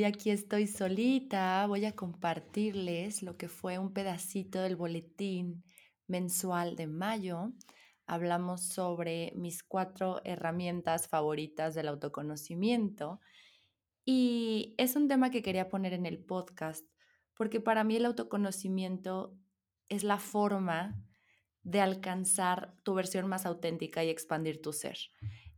Hoy 0.00 0.04
aquí 0.04 0.30
estoy 0.30 0.66
solita, 0.66 1.66
voy 1.66 1.84
a 1.84 1.92
compartirles 1.94 3.22
lo 3.22 3.36
que 3.36 3.48
fue 3.48 3.78
un 3.78 3.92
pedacito 3.92 4.62
del 4.62 4.74
boletín 4.74 5.62
mensual 6.06 6.74
de 6.74 6.86
mayo. 6.86 7.52
Hablamos 8.06 8.62
sobre 8.62 9.34
mis 9.36 9.62
cuatro 9.62 10.22
herramientas 10.24 11.06
favoritas 11.06 11.74
del 11.74 11.88
autoconocimiento 11.88 13.20
y 14.06 14.74
es 14.78 14.96
un 14.96 15.06
tema 15.06 15.30
que 15.30 15.42
quería 15.42 15.68
poner 15.68 15.92
en 15.92 16.06
el 16.06 16.24
podcast 16.24 16.86
porque 17.34 17.60
para 17.60 17.84
mí 17.84 17.96
el 17.96 18.06
autoconocimiento 18.06 19.36
es 19.90 20.02
la 20.02 20.16
forma 20.16 20.98
de 21.62 21.82
alcanzar 21.82 22.74
tu 22.84 22.94
versión 22.94 23.28
más 23.28 23.44
auténtica 23.44 24.02
y 24.02 24.08
expandir 24.08 24.62
tu 24.62 24.72
ser. 24.72 24.96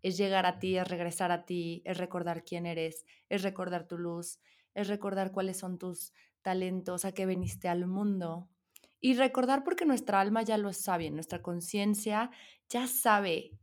Es 0.02 0.16
llegar 0.16 0.46
a 0.46 0.58
ti, 0.58 0.76
es 0.76 0.88
regresar 0.88 1.30
a 1.30 1.44
ti, 1.44 1.82
es 1.84 1.96
recordar 1.98 2.44
quién 2.44 2.66
eres, 2.66 3.06
es 3.28 3.42
recordar 3.42 3.86
tu 3.86 3.98
luz, 3.98 4.40
es 4.74 4.88
recordar 4.88 5.32
cuáles 5.32 5.58
son 5.58 5.78
tus 5.78 6.12
talentos, 6.42 7.04
a 7.04 7.12
qué 7.12 7.26
veniste 7.26 7.68
al 7.68 7.86
mundo. 7.86 8.48
Y 9.00 9.14
recordar 9.14 9.64
porque 9.64 9.84
nuestra 9.84 10.20
alma 10.20 10.42
ya 10.42 10.58
lo 10.58 10.72
sabe, 10.72 11.10
nuestra 11.10 11.42
conciencia 11.42 12.30
ya 12.68 12.86
sabe 12.86 13.58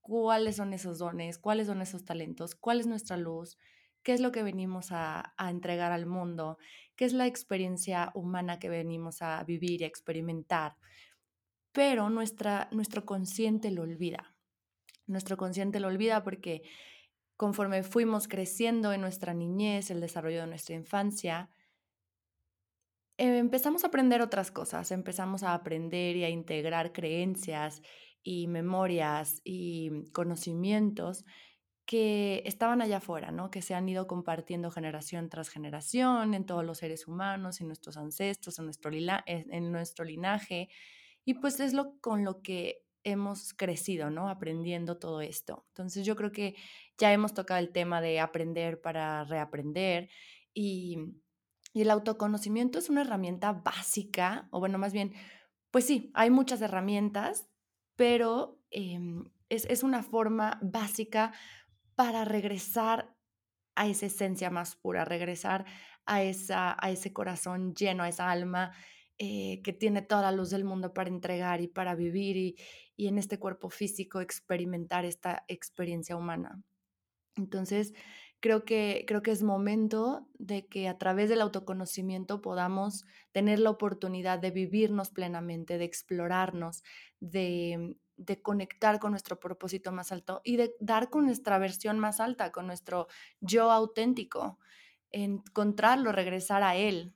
cuáles 0.00 0.56
son 0.56 0.72
esos 0.72 0.98
dones, 0.98 1.38
cuáles 1.38 1.66
son 1.66 1.80
esos 1.82 2.04
talentos, 2.04 2.54
cuál 2.54 2.80
es 2.80 2.86
nuestra 2.86 3.16
luz, 3.16 3.58
qué 4.02 4.12
es 4.12 4.20
lo 4.20 4.32
que 4.32 4.42
venimos 4.42 4.90
a, 4.90 5.34
a, 5.36 5.50
entregar 5.50 5.92
al 5.92 6.06
mundo, 6.06 6.58
qué 6.96 7.04
es 7.04 7.12
la 7.12 7.26
experiencia 7.26 8.10
humana 8.14 8.58
que 8.58 8.68
venimos 8.68 9.22
a 9.22 9.42
vivir 9.44 9.80
y 9.80 9.84
a 9.84 9.86
experimentar. 9.86 10.76
Pero 11.72 12.10
nuestra, 12.10 12.68
nuestro 12.72 13.06
consciente 13.06 13.70
lo 13.70 13.82
olvida. 13.82 14.31
Nuestro 15.06 15.36
consciente 15.36 15.80
lo 15.80 15.88
olvida 15.88 16.22
porque 16.22 16.62
conforme 17.36 17.82
fuimos 17.82 18.28
creciendo 18.28 18.92
en 18.92 19.00
nuestra 19.00 19.34
niñez, 19.34 19.90
el 19.90 20.00
desarrollo 20.00 20.40
de 20.40 20.46
nuestra 20.46 20.74
infancia, 20.74 21.50
eh, 23.18 23.38
empezamos 23.38 23.84
a 23.84 23.88
aprender 23.88 24.22
otras 24.22 24.50
cosas, 24.50 24.90
empezamos 24.90 25.42
a 25.42 25.54
aprender 25.54 26.16
y 26.16 26.24
a 26.24 26.28
integrar 26.28 26.92
creencias 26.92 27.82
y 28.22 28.46
memorias 28.46 29.40
y 29.44 30.10
conocimientos 30.12 31.24
que 31.84 32.42
estaban 32.46 32.80
allá 32.80 32.98
afuera, 32.98 33.32
¿no? 33.32 33.50
Que 33.50 33.60
se 33.60 33.74
han 33.74 33.88
ido 33.88 34.06
compartiendo 34.06 34.70
generación 34.70 35.28
tras 35.28 35.48
generación 35.50 36.32
en 36.34 36.46
todos 36.46 36.64
los 36.64 36.78
seres 36.78 37.08
humanos, 37.08 37.60
en 37.60 37.66
nuestros 37.66 37.96
ancestros, 37.96 38.58
en 38.58 38.66
nuestro, 38.66 38.90
en 39.26 39.72
nuestro 39.72 40.04
linaje. 40.04 40.68
Y 41.24 41.34
pues 41.34 41.60
es 41.60 41.72
lo 41.74 41.98
con 42.00 42.24
lo 42.24 42.40
que 42.40 42.84
hemos 43.04 43.54
crecido, 43.54 44.10
¿no? 44.10 44.28
Aprendiendo 44.28 44.98
todo 44.98 45.20
esto. 45.20 45.64
Entonces 45.68 46.06
yo 46.06 46.16
creo 46.16 46.32
que 46.32 46.54
ya 46.98 47.12
hemos 47.12 47.34
tocado 47.34 47.60
el 47.60 47.70
tema 47.70 48.00
de 48.00 48.20
aprender 48.20 48.80
para 48.80 49.24
reaprender 49.24 50.08
y, 50.54 50.98
el 51.74 51.90
autoconocimiento 51.90 52.78
es 52.78 52.90
una 52.90 53.00
herramienta 53.00 53.52
básica, 53.52 54.46
o 54.50 54.60
bueno, 54.60 54.76
más 54.76 54.92
bien, 54.92 55.14
pues 55.70 55.86
sí, 55.86 56.10
hay 56.12 56.28
muchas 56.28 56.60
herramientas, 56.60 57.48
pero 57.96 58.60
eh, 58.70 59.00
es, 59.48 59.64
es 59.64 59.82
una 59.82 60.02
forma 60.02 60.58
básica 60.60 61.32
para 61.94 62.26
regresar 62.26 63.16
a 63.74 63.86
esa 63.86 64.04
esencia 64.04 64.50
más 64.50 64.76
pura, 64.76 65.06
regresar 65.06 65.64
a, 66.04 66.22
esa, 66.22 66.76
a 66.78 66.90
ese 66.90 67.12
corazón 67.12 67.74
lleno, 67.74 68.02
a 68.02 68.08
esa 68.08 68.30
alma 68.30 68.72
eh, 69.18 69.60
que 69.62 69.72
tiene 69.72 70.02
toda 70.02 70.22
la 70.22 70.32
luz 70.32 70.50
del 70.50 70.64
mundo 70.64 70.92
para 70.92 71.08
entregar 71.08 71.60
y 71.60 71.68
para 71.68 71.94
vivir 71.94 72.36
y, 72.36 72.56
y 72.96 73.08
en 73.08 73.18
este 73.18 73.38
cuerpo 73.38 73.70
físico 73.70 74.20
experimentar 74.20 75.04
esta 75.04 75.44
experiencia 75.48 76.16
humana. 76.16 76.62
Entonces, 77.36 77.94
creo 78.40 78.64
que, 78.64 79.04
creo 79.06 79.22
que 79.22 79.30
es 79.30 79.42
momento 79.42 80.28
de 80.34 80.66
que 80.66 80.88
a 80.88 80.98
través 80.98 81.28
del 81.28 81.40
autoconocimiento 81.40 82.42
podamos 82.42 83.04
tener 83.30 83.60
la 83.60 83.70
oportunidad 83.70 84.38
de 84.40 84.50
vivirnos 84.50 85.10
plenamente, 85.10 85.78
de 85.78 85.84
explorarnos, 85.84 86.82
de, 87.20 87.96
de 88.16 88.42
conectar 88.42 88.98
con 88.98 89.12
nuestro 89.12 89.38
propósito 89.38 89.92
más 89.92 90.12
alto 90.12 90.40
y 90.44 90.56
de 90.56 90.74
dar 90.80 91.08
con 91.08 91.24
nuestra 91.26 91.58
versión 91.58 91.98
más 91.98 92.20
alta, 92.20 92.50
con 92.50 92.66
nuestro 92.66 93.06
yo 93.40 93.70
auténtico, 93.70 94.58
encontrarlo, 95.10 96.12
regresar 96.12 96.62
a 96.64 96.74
él. 96.76 97.14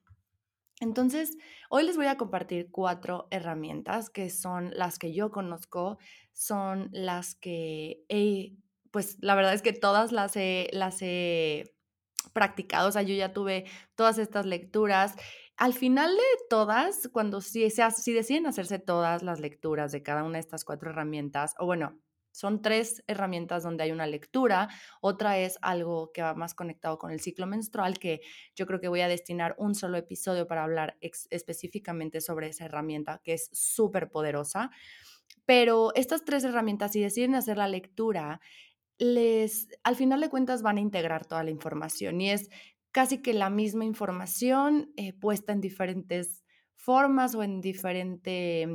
Entonces, 0.81 1.37
hoy 1.71 1.85
les 1.85 1.97
voy 1.97 2.07
a 2.07 2.17
compartir 2.17 2.71
cuatro 2.71 3.29
herramientas 3.31 4.11
que 4.11 4.29
son 4.31 4.71
las 4.75 4.99
que 4.99 5.15
yo 5.15 5.31
conozco, 5.31 5.99
son 6.33 6.91
las 6.93 7.35
que 7.35 8.05
he 8.09 8.57
pues 8.97 9.19
la 9.21 9.35
verdad 9.35 9.53
es 9.53 9.61
que 9.61 9.75
todas 9.75 10.11
las 10.11 10.37
he, 10.37 10.71
las 10.73 11.03
he 11.03 11.77
practicado, 12.33 12.89
o 12.89 12.93
sea, 12.93 13.03
yo 13.03 13.15
ya 13.15 13.35
tuve 13.35 13.67
todas 13.95 14.17
estas 14.17 14.47
lecturas. 14.47 15.15
Al 15.59 15.75
final 15.75 16.17
de 16.17 16.23
todas, 16.49 17.09
cuando 17.13 17.43
si, 17.43 17.61
deciden 17.61 18.47
hacerse 18.47 18.79
todas 18.79 19.23
las 19.23 19.39
lecturas 19.39 19.93
de 19.93 20.03
cada 20.03 20.25
una 20.25 20.35
de 20.35 20.41
estas 20.41 20.65
cuatro 20.65 20.89
herramientas, 20.89 21.55
o 21.59 21.67
bueno, 21.67 21.99
son 22.37 22.61
tres 22.61 23.03
herramientas 23.07 23.63
donde 23.63 23.85
hay 23.85 23.93
una 23.93 24.07
lectura, 24.07 24.69
otra 25.01 25.39
es 25.39 25.59
algo 25.63 26.13
que 26.13 26.21
va 26.21 26.35
más 26.35 26.53
conectado 26.53 26.99
con 26.99 27.11
el 27.11 27.21
ciclo 27.21 27.47
menstrual, 27.47 27.99
que 27.99 28.21
yo 28.55 28.67
creo 28.67 28.79
que 28.79 28.89
voy 28.89 29.01
a 29.01 29.09
destinar 29.09 29.55
un 29.57 29.75
solo 29.75 29.97
episodio 29.97 30.47
para 30.47 30.63
hablar 30.63 30.99
específicamente 31.01 32.21
sobre 32.21 32.49
esa 32.49 32.67
herramienta, 32.67 33.23
que 33.25 33.33
es 33.33 33.49
súper 33.53 34.11
poderosa. 34.11 34.71
Pero 35.47 35.95
estas 35.95 36.27
tres 36.27 36.45
herramientas, 36.45 36.93
si 36.93 37.01
deciden 37.01 37.37
hacer 37.37 37.57
la 37.57 37.69
lectura, 37.69 38.43
les, 38.99 39.69
al 39.83 39.97
final 39.97 40.21
de 40.21 40.29
cuentas 40.29 40.61
van 40.61 40.77
a 40.77 40.83
integrar 40.83 41.25
toda 41.25 41.43
la 41.43 41.51
información 41.51 42.21
y 42.21 42.33
es 42.33 42.51
casi 42.93 43.23
que 43.23 43.33
la 43.33 43.49
misma 43.49 43.87
información 43.87 44.93
eh, 44.97 45.15
puesta 45.15 45.55
en 45.55 45.63
diferentes 45.63 46.45
formas 46.75 47.35
o 47.35 47.43
en 47.43 47.63
diferente 47.63 48.69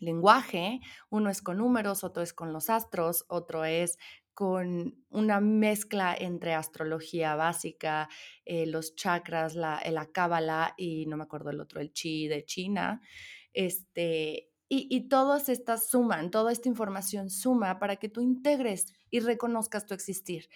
lenguaje. 0.00 0.80
Uno 1.08 1.30
es 1.30 1.42
con 1.42 1.58
números, 1.58 2.04
otro 2.04 2.22
es 2.22 2.32
con 2.32 2.52
los 2.52 2.70
astros, 2.70 3.24
otro 3.28 3.64
es 3.64 3.98
con 4.34 4.96
una 5.10 5.40
mezcla 5.40 6.16
entre 6.18 6.54
astrología 6.54 7.36
básica, 7.36 8.08
eh, 8.44 8.66
los 8.66 8.96
chakras, 8.96 9.54
la, 9.54 9.82
la 9.90 10.06
cábala 10.10 10.74
y 10.76 11.06
no 11.06 11.16
me 11.16 11.24
acuerdo 11.24 11.50
el 11.50 11.60
otro, 11.60 11.80
el 11.80 11.92
chi 11.92 12.26
de 12.26 12.44
China. 12.44 13.02
Este, 13.52 14.50
y, 14.72 15.08
todas 15.08 15.48
estas 15.48 15.90
suman, 15.90 16.30
toda 16.30 16.52
esta 16.52 16.68
información 16.68 17.28
suma 17.28 17.80
para 17.80 17.96
que 17.96 18.08
tú 18.08 18.20
integres 18.20 18.86
y 19.10 19.18
reconozcas 19.18 19.84
tu 19.84 19.94
existir. 19.94 20.48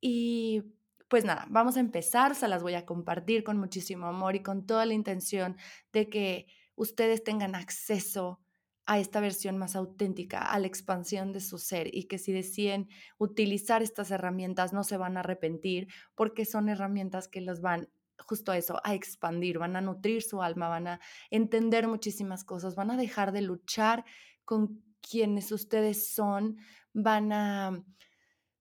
Y 0.00 0.62
pues 1.08 1.24
nada, 1.24 1.46
vamos 1.50 1.76
a 1.76 1.80
empezar, 1.80 2.36
se 2.36 2.46
las 2.46 2.62
voy 2.62 2.74
a 2.74 2.86
compartir 2.86 3.42
con 3.42 3.58
muchísimo 3.58 4.06
amor 4.06 4.36
y 4.36 4.42
con 4.42 4.66
toda 4.66 4.86
la 4.86 4.94
intención 4.94 5.56
de 5.92 6.08
que 6.08 6.46
ustedes 6.76 7.24
tengan 7.24 7.56
acceso 7.56 8.40
a 8.86 8.98
esta 8.98 9.20
versión 9.20 9.58
más 9.58 9.76
auténtica, 9.76 10.40
a 10.40 10.58
la 10.58 10.66
expansión 10.66 11.32
de 11.32 11.40
su 11.40 11.58
ser 11.58 11.94
y 11.94 12.04
que 12.04 12.18
si 12.18 12.32
deciden 12.32 12.88
utilizar 13.18 13.82
estas 13.82 14.10
herramientas 14.10 14.72
no 14.72 14.84
se 14.84 14.96
van 14.96 15.16
a 15.16 15.20
arrepentir 15.20 15.88
porque 16.14 16.44
son 16.44 16.68
herramientas 16.68 17.28
que 17.28 17.40
los 17.40 17.60
van 17.60 17.88
justo 18.18 18.52
eso, 18.52 18.80
a 18.82 18.94
expandir, 18.94 19.58
van 19.58 19.76
a 19.76 19.80
nutrir 19.80 20.22
su 20.22 20.42
alma, 20.42 20.68
van 20.68 20.86
a 20.86 21.00
entender 21.30 21.86
muchísimas 21.86 22.44
cosas, 22.44 22.74
van 22.74 22.90
a 22.90 22.96
dejar 22.96 23.32
de 23.32 23.42
luchar 23.42 24.04
con 24.44 24.82
quienes 25.00 25.52
ustedes 25.52 26.14
son, 26.14 26.56
van 26.92 27.32
a, 27.32 27.70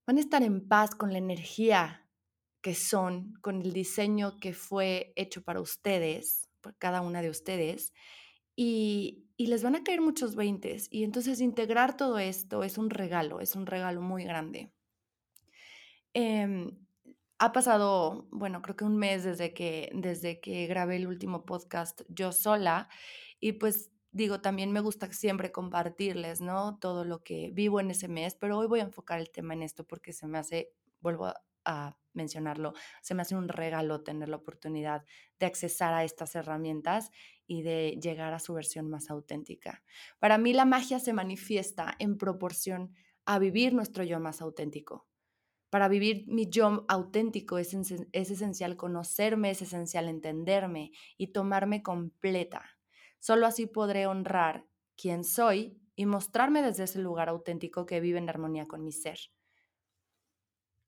van 0.05 0.17
a 0.17 0.19
estar 0.19 0.43
en 0.43 0.67
paz 0.67 0.95
con 0.95 1.11
la 1.11 1.19
energía 1.19 2.07
que 2.61 2.75
son, 2.75 3.33
con 3.41 3.61
el 3.61 3.73
diseño 3.73 4.37
que 4.37 4.53
fue 4.53 5.13
hecho 5.15 5.43
para 5.43 5.61
ustedes, 5.61 6.49
por 6.61 6.75
cada 6.77 7.01
una 7.01 7.21
de 7.21 7.29
ustedes, 7.29 7.93
y, 8.55 9.21
les 9.37 9.63
van 9.63 9.75
a 9.75 9.83
caer 9.83 10.01
muchos 10.01 10.35
veintes. 10.35 10.87
Y 10.91 11.03
entonces 11.03 11.41
integrar 11.41 11.97
todo 11.97 12.19
esto 12.19 12.63
es 12.63 12.77
un 12.77 12.89
regalo, 12.89 13.41
es 13.41 13.55
un 13.55 13.65
regalo 13.65 14.01
muy 14.01 14.23
grande. 14.23 14.71
Eh, 16.13 16.71
ha 17.37 17.51
pasado, 17.51 18.27
bueno, 18.31 18.61
creo 18.61 18.75
que 18.75 18.85
un 18.85 18.97
mes 18.97 19.23
desde 19.23 19.53
que, 19.53 19.89
desde 19.93 20.39
que 20.39 20.67
grabé 20.67 20.97
el 20.97 21.07
último 21.07 21.45
podcast 21.45 22.01
yo 22.07 22.31
sola 22.31 22.87
y 23.39 23.53
pues 23.53 23.91
digo, 24.11 24.39
también 24.39 24.71
me 24.71 24.79
gusta 24.79 25.11
siempre 25.11 25.51
compartirles, 25.51 26.39
¿no? 26.39 26.77
Todo 26.79 27.03
lo 27.03 27.23
que 27.23 27.51
vivo 27.53 27.81
en 27.81 27.91
ese 27.91 28.07
mes, 28.07 28.35
pero 28.35 28.57
hoy 28.57 28.67
voy 28.67 28.79
a 28.79 28.83
enfocar 28.83 29.19
el 29.19 29.29
tema 29.29 29.53
en 29.53 29.63
esto 29.63 29.85
porque 29.85 30.13
se 30.13 30.27
me 30.27 30.37
hace, 30.37 30.71
vuelvo 31.01 31.25
a, 31.25 31.41
mencionarlo, 32.13 32.73
se 33.01 33.13
me 33.13 33.21
hace 33.21 33.35
un 33.35 33.49
regalo 33.49 34.01
tener 34.01 34.29
la 34.29 34.37
oportunidad 34.37 35.03
de 35.39 35.45
accesar 35.45 35.93
a 35.93 36.03
estas 36.03 36.35
herramientas 36.35 37.11
y 37.45 37.61
de 37.61 37.99
llegar 38.01 38.33
a 38.33 38.39
su 38.39 38.53
versión 38.53 38.89
más 38.89 39.09
auténtica. 39.09 39.83
Para 40.19 40.37
mí 40.37 40.53
la 40.53 40.65
magia 40.65 40.99
se 40.99 41.13
manifiesta 41.13 41.95
en 41.99 42.17
proporción 42.17 42.93
a 43.25 43.39
vivir 43.39 43.73
nuestro 43.73 44.03
yo 44.03 44.19
más 44.19 44.41
auténtico. 44.41 45.07
Para 45.69 45.87
vivir 45.87 46.25
mi 46.27 46.49
yo 46.49 46.85
auténtico 46.87 47.57
es, 47.57 47.73
es 47.73 48.31
esencial 48.31 48.77
conocerme, 48.77 49.51
es 49.51 49.61
esencial 49.61 50.07
entenderme 50.07 50.91
y 51.17 51.27
tomarme 51.33 51.83
completa. 51.83 52.63
Solo 53.19 53.45
así 53.47 53.65
podré 53.65 54.07
honrar 54.07 54.65
quién 54.95 55.23
soy 55.23 55.81
y 55.95 56.05
mostrarme 56.05 56.61
desde 56.61 56.83
ese 56.83 56.99
lugar 56.99 57.29
auténtico 57.29 57.85
que 57.85 57.99
vive 57.99 58.19
en 58.19 58.29
armonía 58.29 58.67
con 58.67 58.83
mi 58.83 58.91
ser. 58.91 59.17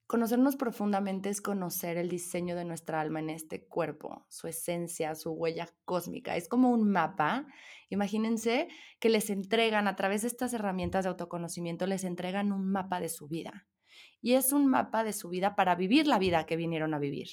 Conocernos 0.07 0.55
profundamente 0.55 1.27
es 1.29 1.41
conocer 1.41 1.97
el 1.97 2.07
diseño 2.07 2.55
de 2.55 2.63
nuestra 2.63 3.01
alma 3.01 3.19
en 3.19 3.29
este 3.29 3.65
cuerpo, 3.65 4.25
su 4.29 4.47
esencia, 4.47 5.13
su 5.15 5.31
huella 5.31 5.67
cósmica. 5.83 6.37
Es 6.37 6.47
como 6.47 6.71
un 6.71 6.89
mapa. 6.89 7.45
Imagínense 7.89 8.69
que 8.99 9.09
les 9.09 9.29
entregan 9.29 9.85
a 9.89 9.97
través 9.97 10.21
de 10.21 10.29
estas 10.29 10.53
herramientas 10.53 11.03
de 11.03 11.09
autoconocimiento, 11.09 11.85
les 11.87 12.05
entregan 12.05 12.53
un 12.53 12.71
mapa 12.71 13.01
de 13.01 13.09
su 13.09 13.27
vida. 13.27 13.67
Y 14.21 14.35
es 14.35 14.53
un 14.53 14.67
mapa 14.67 15.03
de 15.03 15.11
su 15.11 15.27
vida 15.27 15.57
para 15.57 15.75
vivir 15.75 16.07
la 16.07 16.19
vida 16.19 16.45
que 16.45 16.55
vinieron 16.55 16.93
a 16.93 16.99
vivir 16.99 17.27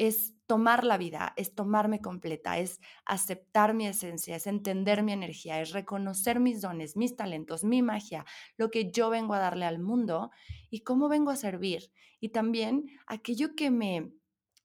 es 0.00 0.34
tomar 0.46 0.82
la 0.84 0.96
vida, 0.96 1.34
es 1.36 1.54
tomarme 1.54 2.00
completa, 2.00 2.58
es 2.58 2.80
aceptar 3.04 3.74
mi 3.74 3.86
esencia, 3.86 4.34
es 4.34 4.46
entender 4.46 5.02
mi 5.02 5.12
energía, 5.12 5.60
es 5.60 5.72
reconocer 5.72 6.40
mis 6.40 6.62
dones, 6.62 6.96
mis 6.96 7.16
talentos, 7.16 7.64
mi 7.64 7.82
magia, 7.82 8.24
lo 8.56 8.70
que 8.70 8.90
yo 8.90 9.10
vengo 9.10 9.34
a 9.34 9.38
darle 9.38 9.66
al 9.66 9.78
mundo 9.78 10.30
y 10.70 10.80
cómo 10.84 11.10
vengo 11.10 11.30
a 11.30 11.36
servir. 11.36 11.92
Y 12.18 12.30
también 12.30 12.86
aquello 13.06 13.54
que 13.54 13.70
me 13.70 14.10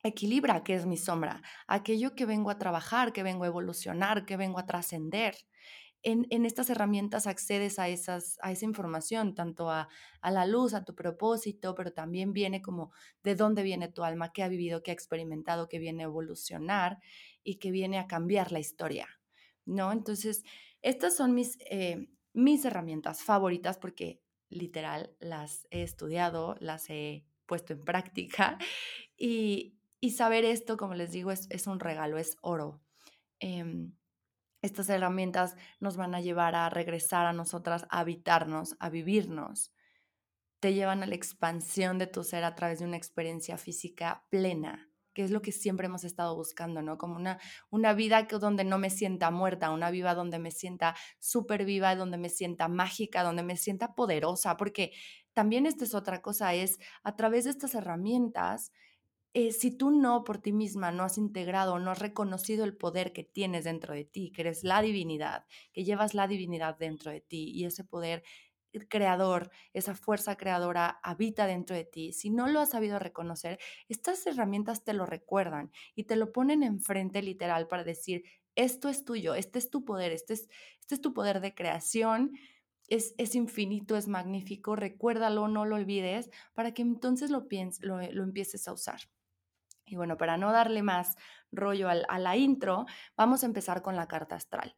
equilibra, 0.04 0.64
que 0.64 0.74
es 0.74 0.86
mi 0.86 0.96
sombra, 0.96 1.42
aquello 1.68 2.16
que 2.16 2.26
vengo 2.26 2.50
a 2.50 2.58
trabajar, 2.58 3.12
que 3.12 3.24
vengo 3.24 3.44
a 3.44 3.48
evolucionar, 3.48 4.26
que 4.26 4.38
vengo 4.38 4.60
a 4.60 4.66
trascender 4.66 5.36
en, 6.06 6.46
estas 6.46 6.69
herramientas 6.69 7.25
accedes 7.25 7.80
a, 7.80 7.90
esas, 7.90 8.38
a 8.44 8.52
esa 8.52 8.66
información, 8.66 9.34
tanto 9.34 9.72
a, 9.72 9.90
la 10.24 10.46
luz, 10.46 10.75
a 10.75 10.86
tu 10.86 10.94
propósito, 10.94 11.74
pero 11.74 11.94
también 11.94 12.31
viene 12.31 12.62
como 12.62 12.92
de 13.24 13.36
dónde 13.36 13.63
viene 13.63 13.88
tu 13.88 14.04
alma, 14.04 14.31
qué 14.31 14.44
ha 14.44 14.48
vivido, 14.48 14.84
qué 14.84 14.92
ha 14.92 14.94
experimentado, 14.94 15.68
qué 15.68 15.80
viene 15.80 16.04
a 16.04 16.06
evolucionar 16.06 17.00
y 17.44 17.56
que 17.56 17.72
viene 17.72 17.98
a 17.98 18.06
cambiar 18.06 18.52
la 18.52 18.60
historia, 18.60 19.07
¿no? 19.66 19.92
Entonces, 19.92 20.44
estas 20.84 21.18
son 21.18 21.34
mis, 21.34 21.57
eh, 21.72 22.07
mis 22.34 22.63
herramientas 22.66 23.24
favoritas 23.24 23.80
porque 23.80 24.22
literal 24.50 25.16
las 25.19 25.68
he 25.72 25.81
estudiado, 25.81 26.56
las 26.60 26.88
he 26.92 27.25
puesto 27.48 27.74
en 27.74 27.84
práctica 27.84 28.60
y, 29.18 29.72
saber 30.16 30.46
esto, 30.46 30.78
como 30.78 30.94
les 30.94 31.12
digo, 31.12 31.31
es, 31.31 31.48
es 31.50 31.66
un 31.66 31.80
regalo, 31.80 32.19
es 32.19 32.38
oro. 32.42 32.80
Em, 33.40 33.96
estas 34.66 34.90
herramientas 34.90 35.56
nos 35.80 35.98
van 35.98 36.16
a 36.16 36.22
llevar 36.22 36.56
a 36.56 36.70
regresar 36.70 37.26
a 37.26 37.34
nosotras, 37.34 37.86
a 37.90 38.00
habitarnos, 38.00 38.76
a 38.80 38.90
vivirnos. 38.90 39.74
Te 40.60 40.74
llevan 40.74 41.04
a 41.04 41.06
la 41.06 41.16
expansión 41.16 41.98
de 42.00 42.08
tu 42.08 42.24
ser 42.24 42.44
a 42.44 42.56
través 42.56 42.80
de 42.80 42.86
una 42.86 42.98
experiencia 42.98 43.58
física 43.58 44.26
plena, 44.30 44.90
que 45.14 45.24
es 45.24 45.32
lo 45.32 45.42
que 45.42 45.52
siempre 45.52 45.86
hemos 45.86 46.04
estado 46.04 46.36
buscando, 46.36 46.82
¿no? 46.82 46.98
Como 46.98 47.16
una, 47.16 47.40
una 47.70 47.94
vida 47.94 48.28
que, 48.28 48.38
donde 48.38 48.64
no 48.64 48.78
me 48.78 48.90
sienta 48.90 49.32
muerta, 49.32 49.72
una 49.72 49.92
vida 49.92 50.14
donde 50.14 50.40
me 50.40 50.52
sienta 50.52 50.96
súper 51.20 51.64
viva, 51.66 51.96
donde 51.96 52.18
me 52.18 52.30
sienta 52.30 52.68
mágica, 52.68 53.24
donde 53.24 53.44
me 53.44 53.58
sienta 53.58 53.96
poderosa, 53.96 54.58
porque 54.58 54.92
también 55.34 55.66
esta 55.66 55.84
es 55.86 55.94
otra 55.94 56.22
cosa, 56.22 56.54
es 56.54 56.80
a 57.04 57.16
través 57.16 57.46
de 57.46 57.52
estas 57.52 57.76
herramientas 57.76 58.72
eh, 59.38 59.52
si 59.52 59.70
tú 59.70 59.92
no 59.92 60.24
por 60.24 60.38
ti 60.38 60.54
misma 60.54 60.94
no 60.94 61.04
has 61.04 61.18
integrado, 61.18 61.78
no 61.78 61.92
has 61.92 62.00
reconocido 62.00 62.64
el 62.64 62.78
poder 62.78 63.12
que 63.12 63.26
tienes 63.26 63.66
dentro 63.66 63.94
de 63.94 64.06
ti, 64.06 64.32
que 64.32 64.44
eres 64.44 64.64
la 64.64 64.82
divinidad, 64.82 65.46
que 65.74 65.84
llevas 65.84 66.14
la 66.14 66.26
divinidad 66.30 66.78
dentro 66.78 67.12
de 67.12 67.20
ti 67.20 67.52
y 67.54 67.66
ese 67.66 67.84
poder 67.84 68.24
creador, 68.88 69.52
esa 69.74 69.94
fuerza 69.94 70.38
creadora 70.38 71.02
habita 71.04 71.48
dentro 71.48 71.76
de 71.76 71.84
ti, 71.84 72.14
si 72.14 72.30
no 72.30 72.48
lo 72.48 72.62
has 72.62 72.70
sabido 72.70 72.98
reconocer, 72.98 73.60
estas 73.90 74.26
herramientas 74.26 74.86
te 74.86 74.94
lo 74.94 75.06
recuerdan 75.06 75.70
y 75.96 76.06
te 76.06 76.16
lo 76.16 76.31
ponen 76.31 76.64
enfrente 76.64 77.22
literal 77.22 77.68
para 77.68 77.84
decir, 77.84 78.24
esto 78.56 78.88
es 78.88 79.04
tuyo, 79.04 79.36
este 79.36 79.60
es 79.60 79.70
tu 79.70 79.84
poder, 79.84 80.14
este 80.14 80.34
es, 80.36 80.48
este 80.80 80.96
es 80.96 81.02
tu 81.02 81.14
poder 81.14 81.42
de 81.42 81.54
creación, 81.54 82.31
es, 82.88 83.14
es, 83.18 83.36
infinito, 83.36 83.98
es 83.98 84.08
magnífico, 84.08 84.78
recuérdalo, 84.78 85.50
no 85.50 85.66
lo 85.66 85.76
olvides, 85.76 86.30
para 86.54 86.74
que 86.74 86.84
entonces 86.84 87.31
lo, 87.31 87.50
pienses, 87.50 87.84
lo 87.84 88.24
empieces 88.24 88.68
a 88.70 88.74
usar. 88.74 89.02
Y 89.86 89.96
bueno, 89.96 90.18
para 90.18 90.38
no 90.38 90.52
darle 90.52 90.82
más 90.82 91.16
rollo 91.52 91.90
a 91.90 92.20
la 92.20 92.36
intro, 92.36 92.86
vamos 93.16 93.44
a 93.44 93.46
empezar 93.46 93.82
con 93.82 93.96
la 93.96 94.08
carta 94.08 94.36
astral. 94.36 94.76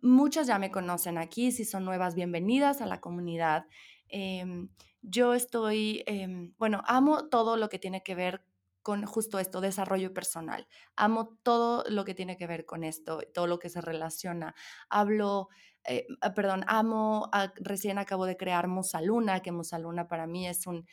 Muchas 0.00 0.46
ya 0.46 0.58
me 0.58 0.70
conocen 0.70 1.18
aquí, 1.18 1.50
si 1.50 1.64
son 1.64 1.84
nuevas, 1.84 2.14
bienvenidas 2.14 2.80
a 2.80 2.86
la 2.86 3.00
comunidad. 3.00 3.66
Em, 4.08 4.68
yo 5.02 5.34
estoy, 5.34 6.04
em, 6.06 6.54
bueno, 6.58 6.82
amo 6.86 7.28
todo 7.28 7.56
lo 7.56 7.68
que 7.68 7.78
tiene 7.78 8.02
que 8.02 8.14
ver 8.14 8.44
con 8.82 9.06
justo 9.06 9.38
esto, 9.38 9.60
desarrollo 9.60 10.12
personal. 10.12 10.68
Amo 10.94 11.38
todo 11.42 11.84
lo 11.88 12.04
que 12.04 12.14
tiene 12.14 12.36
que 12.36 12.46
ver 12.46 12.66
con 12.66 12.84
esto, 12.84 13.20
todo 13.32 13.46
lo 13.46 13.58
que 13.58 13.70
se 13.70 13.80
relaciona. 13.80 14.54
Hablo, 14.90 15.48
eh, 15.84 16.06
ah, 16.20 16.34
perdón, 16.34 16.64
amo, 16.68 17.30
recién 17.56 17.98
acabo 17.98 18.26
de 18.26 18.36
crear 18.36 18.68
Musaluna, 18.68 19.40
que 19.40 19.52
Musaluna 19.52 20.06
para 20.06 20.26
mí 20.26 20.46
es 20.46 20.66
un 20.66 20.86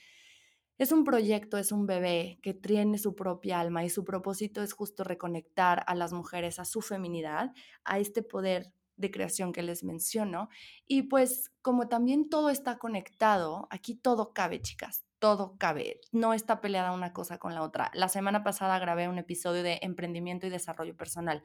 es 0.82 0.92
un 0.92 1.04
proyecto, 1.04 1.60
es 1.60 1.72
un 1.72 1.86
bebé 1.86 2.40
que 2.42 2.56
tiene 2.56 2.98
su 2.98 3.14
propia 3.14 3.60
alma 3.60 3.86
y 3.86 3.90
su 3.92 4.04
propósito 4.04 4.64
es 4.64 4.74
justo 4.74 5.04
reconectar 5.04 5.84
a 5.86 5.94
las 5.94 6.12
mujeres 6.12 6.58
a 6.58 6.66
su 6.66 6.82
feminidad, 6.82 7.54
a 7.84 8.00
este 8.00 8.24
poder 8.24 8.74
de 8.96 9.12
creación 9.12 9.54
que 9.54 9.62
les 9.62 9.84
menciono. 9.84 10.50
Y 10.88 11.04
pues 11.04 11.52
como 11.62 11.88
también 11.88 12.30
todo 12.30 12.50
está 12.50 12.80
conectado, 12.80 13.68
aquí 13.70 13.94
todo 13.94 14.34
cabe, 14.34 14.60
chicas, 14.60 15.06
todo 15.20 15.56
cabe, 15.60 16.02
no 16.12 16.34
está 16.34 16.62
peleada 16.62 16.94
una 16.94 17.14
cosa 17.14 17.38
con 17.38 17.54
la 17.54 17.62
otra. 17.62 17.92
La 17.94 18.08
semana 18.08 18.44
pasada 18.44 18.80
grabé 18.80 19.08
un 19.08 19.20
episodio 19.20 19.62
de 19.62 19.78
emprendimiento 19.84 20.48
y 20.48 20.50
desarrollo 20.50 20.98
personal. 20.98 21.44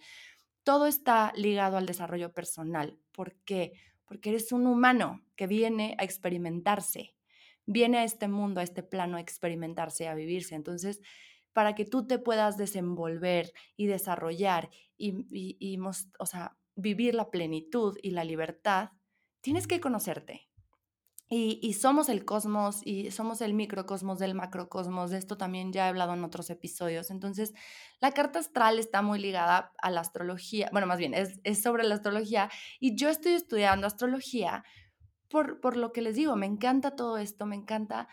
Todo 0.62 0.86
está 0.86 1.34
ligado 1.36 1.76
al 1.76 1.84
desarrollo 1.84 2.32
personal. 2.32 2.98
¿Por 3.12 3.34
qué? 3.44 3.74
Porque 4.06 4.30
eres 4.30 4.50
un 4.52 4.66
humano 4.66 5.20
que 5.36 5.46
viene 5.46 5.94
a 5.98 6.04
experimentarse, 6.04 7.15
viene 7.66 7.98
a 7.98 8.04
este 8.04 8.28
mundo, 8.28 8.60
a 8.60 8.64
este 8.64 8.82
plano 8.82 9.16
a 9.16 9.20
experimentarse, 9.20 10.08
a 10.08 10.14
vivirse. 10.14 10.54
Entonces, 10.54 11.00
para 11.52 11.74
que 11.74 11.84
tú 11.84 12.06
te 12.06 12.18
puedas 12.18 12.56
desenvolver 12.56 13.52
y 13.76 13.86
desarrollar 13.86 14.70
y, 14.96 15.78
o 16.18 16.26
sea, 16.26 16.56
vivir 16.74 17.14
la 17.14 17.30
plenitud 17.30 17.96
y 18.02 18.10
la 18.10 18.24
libertad, 18.24 18.90
tienes 19.40 19.66
que 19.66 19.80
conocerte. 19.80 20.48
Y, 21.28 21.58
y, 21.60 21.72
somos 21.72 22.08
el 22.08 22.24
cosmos 22.24 22.82
y 22.84 23.10
somos 23.10 23.40
el 23.40 23.52
microcosmos 23.52 24.20
del 24.20 24.36
macrocosmos. 24.36 25.10
De 25.10 25.18
esto 25.18 25.36
también 25.36 25.72
ya 25.72 25.86
he 25.86 25.88
hablado 25.88 26.14
en 26.14 26.22
otros 26.22 26.50
episodios. 26.50 27.10
Entonces, 27.10 27.52
la 28.00 28.12
carta 28.12 28.38
astral 28.38 28.78
está 28.78 29.02
muy 29.02 29.18
ligada 29.18 29.72
a 29.78 29.90
la 29.90 30.02
astrología. 30.02 30.68
Bueno, 30.70 30.86
más 30.86 30.98
bien, 30.98 31.14
es 31.14 31.62
sobre 31.62 31.82
la 31.82 31.96
astrología. 31.96 32.48
Y 32.78 32.94
yo 32.94 33.08
estoy 33.08 33.32
estudiando 33.32 33.88
astrología 33.88 34.62
por, 35.28 35.76
lo 35.76 35.92
que 35.92 36.02
les 36.02 36.16
digo, 36.16 36.36
me 36.36 36.46
encanta 36.46 36.96
todo 36.96 37.18
esto, 37.18 37.46
me 37.46 37.56
encanta 37.56 38.08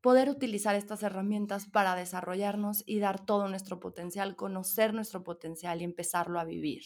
poder 0.00 0.30
utilizar 0.30 0.74
estas 0.74 1.02
herramientas 1.02 1.66
para 1.66 1.94
desarrollarnos 1.94 2.82
y 2.86 3.00
dar 3.00 3.24
todo 3.24 3.48
nuestro 3.48 3.80
potencial, 3.80 4.36
conocer 4.36 4.94
nuestro 4.94 5.22
potencial 5.22 5.80
y 5.80 5.84
empezarlo 5.84 6.40
a 6.40 6.44
vivir. 6.44 6.82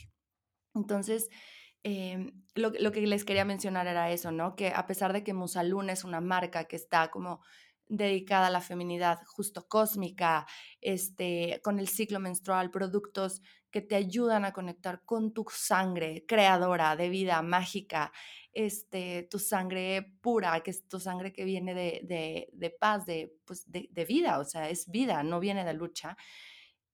Entonces, 0.75 1.29
em, 1.85 2.43
lo, 2.55 2.73
lo, 2.81 2.91
que 2.91 3.01
les 3.03 3.25
quería 3.25 3.45
mencionar 3.45 3.87
era 3.87 4.11
eso, 4.11 4.33
¿no? 4.33 4.57
Que 4.57 4.69
a 4.69 4.87
pesar 4.87 5.13
de 5.13 5.23
que 5.23 5.35
Musaluna 5.35 5.93
es 5.93 6.05
una 6.05 6.21
marca 6.21 6.65
que 6.65 6.77
está 6.77 7.11
como 7.11 7.41
dedicada 7.89 8.49
a 8.49 8.51
la 8.51 8.61
feminidad 8.61 9.21
justo 9.27 9.67
cósmica, 9.69 10.47
este, 10.81 11.61
con 11.63 11.79
el 11.79 11.89
ciclo 11.89 12.21
menstrual, 12.21 12.71
productos 12.71 13.43
que 13.71 13.83
te 13.83 13.97
ayudan 13.97 14.45
a 14.45 14.53
conectar 14.53 15.03
con 15.05 15.33
tu 15.33 15.45
sangre 15.51 16.25
creadora 16.27 16.97
de 16.97 17.09
vida 17.09 17.43
mágica, 17.43 18.13
este, 18.55 19.25
tu 19.31 19.39
sangre 19.39 20.17
pura, 20.21 20.61
que 20.63 20.71
es 20.71 20.89
tu 20.89 21.01
sangre 21.01 21.33
que 21.33 21.45
viene 21.45 21.75
de, 21.75 22.77
paz, 22.79 23.07
de, 23.07 23.37
pues 23.45 23.71
de, 23.71 24.05
vida, 24.07 24.39
o 24.39 24.45
sea, 24.45 24.69
es 24.71 24.91
vida, 24.91 25.23
no 25.23 25.41
viene 25.41 25.65
de 25.65 25.75
lucha. 25.75 26.17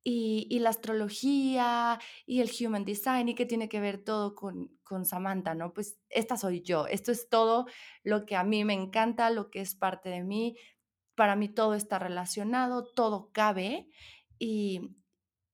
Y, 0.03 0.59
la 0.61 0.71
astrología 0.71 1.99
y 2.25 2.41
el 2.41 2.51
human 2.61 2.85
design 2.85 3.29
y 3.29 3.35
que 3.35 3.45
tiene 3.45 3.69
que 3.69 3.81
ver 3.81 4.03
todo 4.03 4.35
con, 4.35 4.79
con 4.83 5.05
Samantha, 5.05 5.55
¿no? 5.55 5.75
Pues 5.75 5.99
esta 6.09 6.37
soy 6.37 6.63
yo, 6.63 6.87
esto 6.87 7.13
es 7.13 7.29
todo 7.29 7.67
lo 8.03 8.25
que 8.25 8.37
a 8.37 8.45
mí 8.45 8.65
me 8.65 8.73
encanta, 8.73 9.31
lo 9.31 9.51
que 9.51 9.61
es 9.61 9.75
parte 9.75 10.09
de 10.09 10.23
mí, 10.23 10.57
para 11.21 11.37
mí 11.37 11.51
todo 11.51 11.75
está 11.75 11.99
relacionado, 11.99 12.83
todo 12.83 13.31
cabe 13.31 13.91
y, 14.39 14.97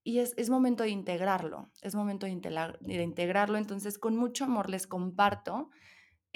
es, 0.05 0.49
momento 0.49 0.85
de 0.85 0.91
integrarlo, 0.91 1.73
es 1.83 1.97
momento 1.97 2.25
de, 2.27 2.33
integrarlo. 3.03 3.59
Entonces, 3.59 3.99
con 3.99 4.17
mucho 4.17 4.45
amor 4.45 4.71
les 4.71 4.87
comparto, 4.87 5.71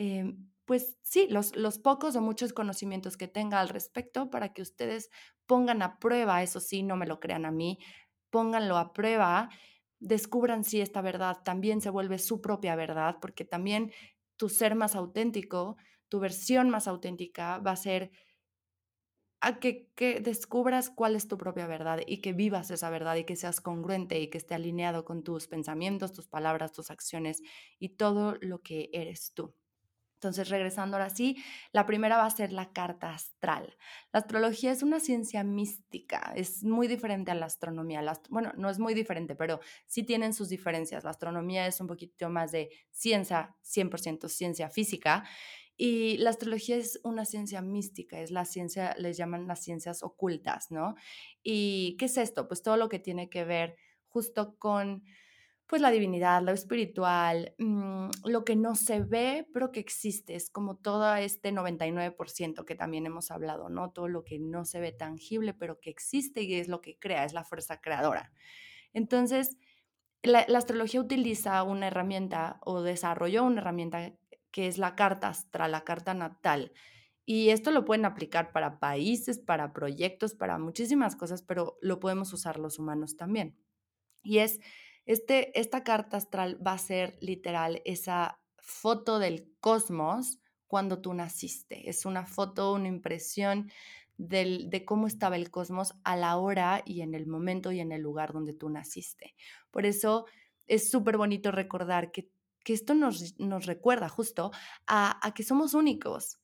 em, 0.01 0.49
pues 0.65 0.97
sí, 1.03 1.29
los, 1.29 1.53
pocos 1.79 2.17
o 2.17 2.23
muchos 2.23 2.55
conocimientos 2.55 3.19
que 3.19 3.29
tenga 3.29 3.61
al 3.61 3.69
respecto 3.69 4.31
para 4.31 4.55
que 4.55 4.63
ustedes 4.63 5.11
pongan 5.47 5.83
a 5.83 5.99
prueba, 5.99 6.43
eso 6.43 6.61
sí, 6.61 6.83
no 6.83 6.97
me 6.97 7.07
lo 7.07 7.21
crean 7.21 7.45
a 7.45 7.51
mí, 7.51 7.79
pónganlo 8.31 8.79
a 8.79 8.95
prueba, 8.95 9.51
descubran 9.99 10.65
si 10.65 10.81
esta 10.81 11.03
verdad 11.03 11.43
también 11.45 11.83
se 11.83 11.91
vuelve 11.91 12.19
su 12.19 12.41
propia 12.41 12.77
verdad, 12.77 13.17
porque 13.21 13.45
también 13.45 13.93
tu 14.37 14.49
ser 14.49 14.75
más 14.75 14.95
auténtico, 14.97 15.77
tu 16.09 16.19
versión 16.19 16.71
más 16.71 16.89
auténtica 16.89 17.59
va 17.59 17.73
a 17.73 17.77
ser 17.77 18.11
a 19.43 19.59
que, 19.59 19.91
descubras 20.23 20.89
cuál 20.89 21.15
es 21.17 21.29
tu 21.29 21.37
propia 21.37 21.67
verdad 21.67 22.01
y 22.07 22.23
que 22.23 22.33
vivas 22.33 22.71
esa 22.71 22.89
verdad 22.91 23.17
y 23.17 23.25
que 23.25 23.37
seas 23.37 23.61
congruente 23.61 24.19
y 24.21 24.29
que 24.31 24.39
esté 24.39 24.55
alineado 24.55 25.05
con 25.05 25.25
tus 25.25 25.47
pensamientos, 25.47 26.13
tus 26.13 26.27
palabras, 26.29 26.73
tus 26.73 26.91
acciones 26.91 27.43
y 27.79 27.91
todo 27.97 28.37
lo 28.41 28.63
que 28.63 28.89
eres 28.93 29.33
tú. 29.35 29.55
Entonces, 30.21 30.51
regresando 30.51 30.99
ahora 30.99 31.09
sí, 31.09 31.43
la 31.73 31.87
primera 31.87 32.19
va 32.19 32.27
a 32.27 32.31
ser 32.31 32.53
la 32.53 32.75
carta 32.75 33.15
astral. 33.15 33.79
La 34.13 34.21
astrología 34.21 34.71
es 34.71 34.83
una 34.83 35.01
ciencia 35.01 35.43
mística, 35.45 36.35
es 36.37 36.63
muy 36.63 36.89
diferente 36.89 37.31
a 37.31 37.35
la 37.35 37.47
astronomía. 37.47 38.03
bueno, 38.29 38.53
no 38.59 38.69
es 38.69 38.79
muy 38.79 38.93
diferente, 38.93 39.35
pero 39.35 39.61
sí 39.87 40.03
tienen 40.03 40.35
sus 40.35 40.51
diferencias. 40.51 41.05
La 41.05 41.11
astronomía 41.11 41.67
es 41.67 41.81
un 41.81 41.87
poquito 41.87 42.29
más 42.29 42.53
de 42.53 42.69
ciencia, 42.91 43.57
100% 43.63 44.29
ciencia 44.29 44.69
física, 44.69 45.25
y 45.79 46.19
la 46.19 46.29
astrología 46.29 46.77
es 46.77 47.01
una 47.03 47.25
ciencia 47.25 47.63
mística, 47.63 48.21
es 48.21 48.31
la 48.31 48.45
ciencia, 48.45 48.95
les 48.99 49.17
llaman 49.17 49.47
las 49.47 49.65
ciencias 49.65 50.03
ocultas, 50.03 50.71
¿no? 50.71 50.97
¿Y 51.43 51.97
qué 51.99 52.05
es 52.05 52.19
esto? 52.19 52.47
Pues 52.47 52.63
todo 52.63 52.77
lo 52.77 52.91
que 52.91 52.99
tiene 52.99 53.31
que 53.31 53.47
ver 53.47 53.77
justo 54.07 54.59
con 54.59 55.03
pues 55.71 55.81
la 55.81 55.93
divinidad, 55.93 56.43
lo 56.43 56.51
espiritual, 56.51 57.55
mm, 57.59 58.09
lo 58.25 58.45
que 58.45 58.57
no 58.57 58.75
se 58.75 59.03
ve, 59.03 59.47
pero 59.55 59.71
que 59.71 59.79
existe, 59.79 60.35
es 60.35 60.51
como 60.51 60.77
todo 60.77 61.15
este 61.15 61.53
99% 61.53 62.65
que 62.65 62.75
también 62.75 63.07
hemos 63.07 63.31
hablado, 63.31 63.69
¿no? 63.69 63.93
Todo 63.93 64.09
lo 64.09 64.25
que 64.25 64.41
no 64.41 64.65
se 64.65 64.81
ve 64.81 64.91
tangible, 64.91 65.55
pero 65.55 65.79
que 65.79 65.89
existe 65.91 66.43
y 66.43 66.55
es 66.55 66.67
lo 66.67 66.81
que 66.81 66.99
crea, 66.99 67.25
es 67.25 67.35
la 67.35 67.45
fuerza 67.45 67.81
creadora. 67.81 68.33
Entonces, 68.93 69.59
la, 70.25 70.41
astrología 70.41 71.01
utiliza 71.01 71.63
una 71.63 71.87
herramienta 71.87 72.59
o 72.65 72.83
desarrolló 72.83 73.45
una 73.45 73.61
herramienta 73.61 74.13
que 74.51 74.67
es 74.67 74.77
la 74.77 74.97
carta 74.97 75.29
astral, 75.29 75.71
la 75.71 75.85
carta 75.85 76.15
natal. 76.15 76.73
Y 77.25 77.51
esto 77.51 77.71
lo 77.71 77.85
pueden 77.85 78.07
aplicar 78.07 78.51
para 78.51 78.81
países, 78.81 79.39
para 79.39 79.73
proyectos, 79.73 80.35
para 80.35 80.59
muchísimas 80.59 81.15
cosas, 81.15 81.43
pero 81.43 81.79
lo 81.81 82.01
podemos 82.01 82.33
usar 82.33 82.59
los 82.59 82.81
humanos 82.81 83.17
también. 83.17 83.57
Y 84.25 84.39
es 84.39 84.59
este, 85.11 85.59
esta 85.59 85.83
carta 85.83 86.19
astral 86.19 86.57
va 86.65 86.75
a 86.75 86.79
ser 86.79 87.19
literal 87.21 87.83
esa 87.85 88.39
foto 88.59 89.19
del 89.19 89.53
cosmos 89.59 90.39
cuando 90.69 91.01
tú 91.01 91.15
naciste. 91.15 91.91
Es 91.91 92.07
una 92.07 92.27
foto, 92.27 92.75
una 92.75 92.87
impresión 92.87 93.73
de 94.19 94.85
cómo 94.87 95.09
estaba 95.09 95.35
el 95.35 95.51
cosmos 95.51 95.95
a 96.05 96.15
la 96.15 96.37
hora 96.37 96.83
y 96.87 97.01
en 97.01 97.15
el 97.17 97.27
momento 97.27 97.73
y 97.73 97.81
en 97.81 97.91
el 97.91 98.03
lugar 98.03 98.33
donde 98.33 98.53
tú 98.53 98.69
naciste. 98.71 99.35
Por 99.73 99.85
eso 99.85 100.27
es 100.69 100.91
súper 100.91 101.17
bonito 101.17 101.51
recordar 101.51 102.13
que, 102.13 102.31
esto 102.67 102.95
nos, 102.95 103.37
nos, 103.41 103.67
recuerda 103.67 104.09
justo 104.09 104.53
a, 104.87 105.27
a 105.27 105.35
que 105.35 105.43
somos 105.43 105.75
únicos. 105.75 106.39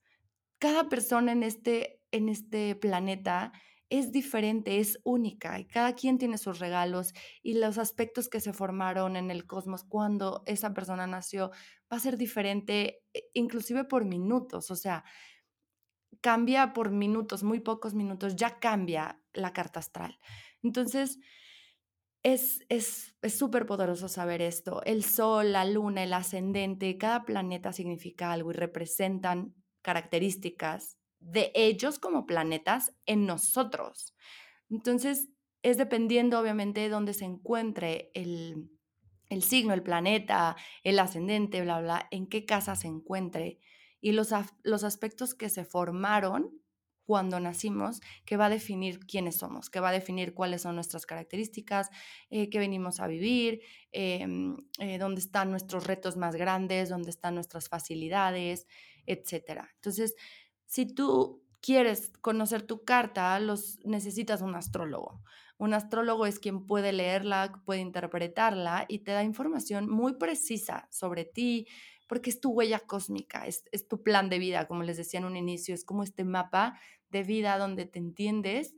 Cada 0.59 0.89
persona 0.89 1.31
en 1.31 1.45
este, 1.45 2.01
en 2.11 2.29
este 2.29 2.75
planeta 2.75 3.53
es 3.89 4.13
diferente, 4.13 4.79
es 4.79 4.99
única 5.05 5.61
y 5.61 5.67
cada 5.67 5.95
quien 5.95 6.19
tiene 6.19 6.39
sus 6.39 6.59
regalos 6.59 7.13
y 7.43 7.55
los 7.55 7.79
aspectos 7.79 8.29
que 8.29 8.41
se 8.41 8.53
formaron 8.53 9.17
en 9.17 9.31
el 9.31 9.47
cosmos 9.47 9.85
cuando 9.85 10.43
esa 10.47 10.75
persona 10.75 11.07
nació 11.07 11.51
va 11.93 11.97
a 11.97 12.01
ser 12.01 12.17
diferente, 12.17 13.03
eh, 13.15 13.29
inclusive 13.35 13.85
por 13.85 14.05
minutos, 14.05 14.71
o 14.71 14.77
sea, 14.77 15.05
cambia 16.21 16.73
por 16.73 16.91
minutos, 16.91 17.43
muy 17.43 17.61
pocos 17.61 17.95
minutos, 17.95 18.35
ya 18.37 18.59
cambia 18.59 19.23
la 19.33 19.53
carta 19.53 19.81
astral. 19.81 20.19
Entonces, 20.63 21.19
es 22.23 22.65
súper 23.29 23.63
es, 23.63 23.69
poderoso 23.69 24.09
saber 24.09 24.43
esto. 24.43 24.83
El 24.85 25.05
sol, 25.05 25.53
la 25.53 25.65
luna, 25.65 26.03
el 26.03 26.13
ascendente, 26.13 26.99
cada 26.99 27.25
planeta 27.25 27.73
significa 27.73 28.33
algo 28.33 28.51
y 28.51 28.55
representan 28.55 29.55
características 29.83 30.99
de 31.27 31.53
ellos 31.55 31.99
como 31.99 32.27
planetas 32.27 32.95
en 33.07 33.27
nosotros. 33.27 34.15
Entonces, 34.71 35.29
es 35.63 35.79
dependiendo 35.79 36.39
obviamente 36.39 36.81
de 36.81 36.89
dónde 36.89 37.15
se 37.15 37.25
encuentre 37.25 38.11
el, 38.15 38.71
el 39.29 39.43
signo, 39.43 39.75
el 39.75 39.83
planeta, 39.83 40.57
el 40.85 40.99
ascendente, 40.99 41.63
bla, 41.63 41.81
bla, 41.81 42.09
en 42.11 42.27
qué 42.27 42.45
casa 42.45 42.77
se 42.77 42.89
encuentre 42.89 43.59
y 44.01 44.13
los, 44.13 44.31
los 44.63 44.85
aspectos 44.85 45.35
que 45.35 45.49
se 45.49 45.65
formaron 45.65 46.61
cuando 47.07 47.39
nacimos, 47.39 48.01
que 48.25 48.37
va 48.37 48.47
a 48.47 48.51
definir 48.51 48.99
quiénes 49.01 49.37
somos, 49.37 49.71
que 49.71 49.79
va 49.79 49.91
a 49.91 49.93
definir 49.93 50.35
cuáles 50.35 50.63
son 50.63 50.75
nuestras 50.75 51.07
características, 51.07 51.89
eh, 52.31 52.51
qué 52.51 52.59
venimos 52.59 52.99
a 52.99 53.07
vivir, 53.07 53.61
em, 53.93 54.57
eh, 54.81 54.99
dónde 54.99 55.21
están 55.21 55.51
nuestros 55.51 55.87
retos 55.87 56.17
más 56.17 56.35
grandes, 56.35 56.89
dónde 56.89 57.11
están 57.11 57.37
nuestras 57.37 57.69
facilidades, 57.69 58.67
etc. 59.07 59.69
Entonces, 59.77 60.17
si 60.67 60.87
tú 60.87 61.43
quieres 61.61 62.13
conocer 62.21 62.63
tu 62.63 62.85
carta, 62.85 63.39
los, 63.41 63.81
necesitas 63.85 64.41
un 64.43 64.55
astrólogo. 64.55 65.21
Un 65.59 65.75
astrólogo 65.75 66.27
es 66.27 66.39
quien 66.39 66.67
puede 66.67 66.93
leerla, 66.93 67.63
puede 67.65 67.81
interpretarla 67.81 68.85
y 68.89 69.01
te 69.01 69.13
da 69.13 69.25
información 69.25 69.89
muy 69.89 70.15
precisa 70.15 70.87
sobre 70.91 71.25
ti, 71.25 71.67
porque 72.09 72.31
es 72.31 72.41
tu 72.41 72.51
huella 72.51 72.81
cósmica, 72.81 73.47
es, 73.47 73.65
tu 73.89 74.03
plan 74.03 74.29
de 74.29 74.39
vida, 74.39 74.69
como 74.69 74.83
les 74.83 74.97
decía 74.97 75.19
en 75.19 75.27
un 75.27 75.37
inicio, 75.37 75.75
es 75.75 75.85
como 75.85 76.03
este 76.03 76.25
mapa 76.25 76.79
de 77.09 77.23
vida 77.25 77.59
donde 77.59 77.87
te 77.87 77.99
entiendes 77.99 78.75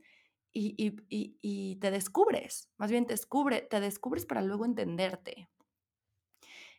y, 0.51 0.95
y 1.09 1.75
te 1.75 1.91
descubres, 1.91 2.69
más 2.77 2.89
bien 2.89 3.05
te, 3.05 3.13
descubre, 3.13 3.61
te 3.61 3.79
descubres 3.79 4.25
para 4.25 4.41
luego 4.41 4.65
entenderte. 4.65 5.47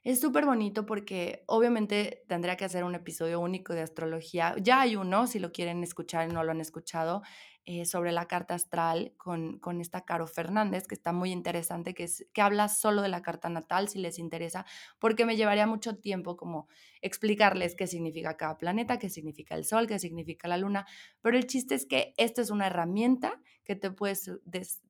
Es 0.03 0.19
súper 0.19 0.47
bonito 0.47 0.87
porque 0.87 1.45
obviamente 1.47 2.25
tendría 2.27 2.57
que 2.57 2.65
hacer 2.65 2.85
un 2.85 2.95
episodio 2.95 3.39
único 3.39 3.75
de 3.75 3.83
astrología. 3.83 4.55
Ya 4.59 4.81
hay 4.81 4.97
uno, 4.97 5.27
si 5.27 5.39
lo 5.39 5.53
quieren 5.53 5.83
escuchar 5.83 6.31
y 6.31 6.33
no 6.33 6.43
lo 6.43 6.53
han 6.53 6.61
escuchado, 6.63 7.21
eh, 7.67 7.85
sobre 7.85 8.11
la 8.11 8.27
carta 8.27 8.55
astral 8.55 9.13
con, 9.19 9.59
con, 9.59 9.83
esta 9.83 10.07
Caro 10.07 10.27
Fernández, 10.27 10.87
que 10.89 10.95
está 10.95 11.13
muy 11.13 11.31
interesante, 11.31 11.93
que, 11.93 12.05
es, 12.05 12.27
que 12.33 12.41
habla 12.41 12.69
solo 12.69 13.03
de 13.03 13.11
la 13.11 13.21
carta 13.21 13.51
natal, 13.51 13.89
si 13.91 13.99
les 13.99 14.19
interesa, 14.19 14.65
porque 14.99 15.27
me 15.27 15.37
llevaría 15.37 15.67
mucho 15.67 15.99
tiempo 15.99 16.39
como 16.39 16.69
explicarles 17.03 17.77
qué 17.77 17.87
significa 17.87 18.39
cada 18.39 18.57
planeta, 18.57 18.99
qué 18.99 19.11
significa 19.11 19.55
el 19.55 19.67
sol, 19.67 19.87
qué 19.87 19.99
significa 19.99 20.49
la 20.49 20.57
luna. 20.57 20.87
Pero 21.21 21.37
el 21.37 21.47
chiste 21.47 21.75
es 21.75 21.85
que 21.85 22.15
esta 22.17 22.41
es 22.41 22.49
una 22.49 22.69
herramienta 22.69 23.39
que 23.65 23.77
te 23.77 23.91
puede, 23.91 24.17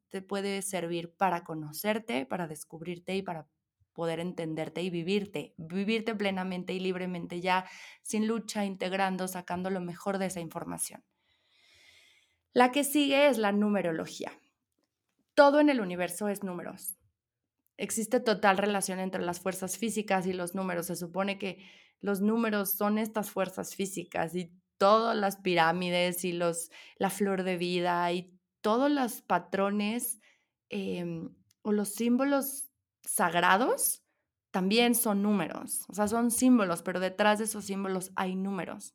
te 0.09 0.23
puede 0.23 0.63
servir 0.63 1.13
para 1.17 1.43
conocerte, 1.43 2.25
para 2.25 2.47
descubrirte 2.47 3.17
y 3.17 3.23
para 3.23 3.49
poder 4.01 4.19
entenderte 4.19 4.81
y 4.81 4.89
vivirte, 4.89 5.53
vivirte 5.59 6.15
plenamente 6.15 6.73
y 6.73 6.81
libremente 6.81 7.43
ya 7.43 7.67
sin 8.03 8.27
lucha, 8.27 8.65
integrando, 8.65 9.29
sacando 9.29 9.69
lo 9.69 9.83
mejor 9.83 10.17
de 10.17 10.25
esa 10.25 10.41
información. 10.41 11.05
La 12.55 12.73
que 12.73 12.83
sigue 12.83 13.27
es 13.27 13.37
la 13.37 13.53
numerología. 13.53 14.33
Todo 15.35 15.61
en 15.61 15.69
el 15.69 15.83
universo 15.83 16.29
es 16.29 16.43
números. 16.43 16.97
Existe 17.77 18.21
total 18.21 18.57
relación 18.57 19.01
entre 19.01 19.21
las 19.21 19.39
fuerzas 19.39 19.77
físicas 19.77 20.27
y 20.27 20.33
los 20.33 20.55
números. 20.55 20.87
Se 20.87 20.97
supone 20.97 21.37
que 21.37 21.59
los 22.01 22.23
números 22.23 22.71
son 22.71 22.97
estas 22.97 23.31
fuerzas 23.31 23.75
físicas 23.75 24.35
y 24.35 24.51
todas 24.79 25.15
las 25.15 25.37
pirámides 25.37 26.25
y 26.25 26.33
los, 26.33 26.71
la 26.97 27.11
flor 27.11 27.43
de 27.43 27.59
vida 27.59 28.11
y 28.13 28.35
todos 28.63 28.91
los 28.91 29.21
patrones 29.21 30.23
em, 30.71 31.35
o 31.61 31.73
los 31.73 31.91
símbolos 31.91 32.70
sagrados 33.11 34.03
también 34.51 34.95
son 34.95 35.23
números, 35.23 35.85
o 35.89 35.95
sea, 35.95 36.09
son 36.09 36.31
símbolos, 36.31 36.83
pero 36.83 37.01
detrás 37.01 37.39
de 37.39 37.45
esos 37.45 37.65
símbolos 37.65 38.11
hay 38.17 38.35
números. 38.35 38.95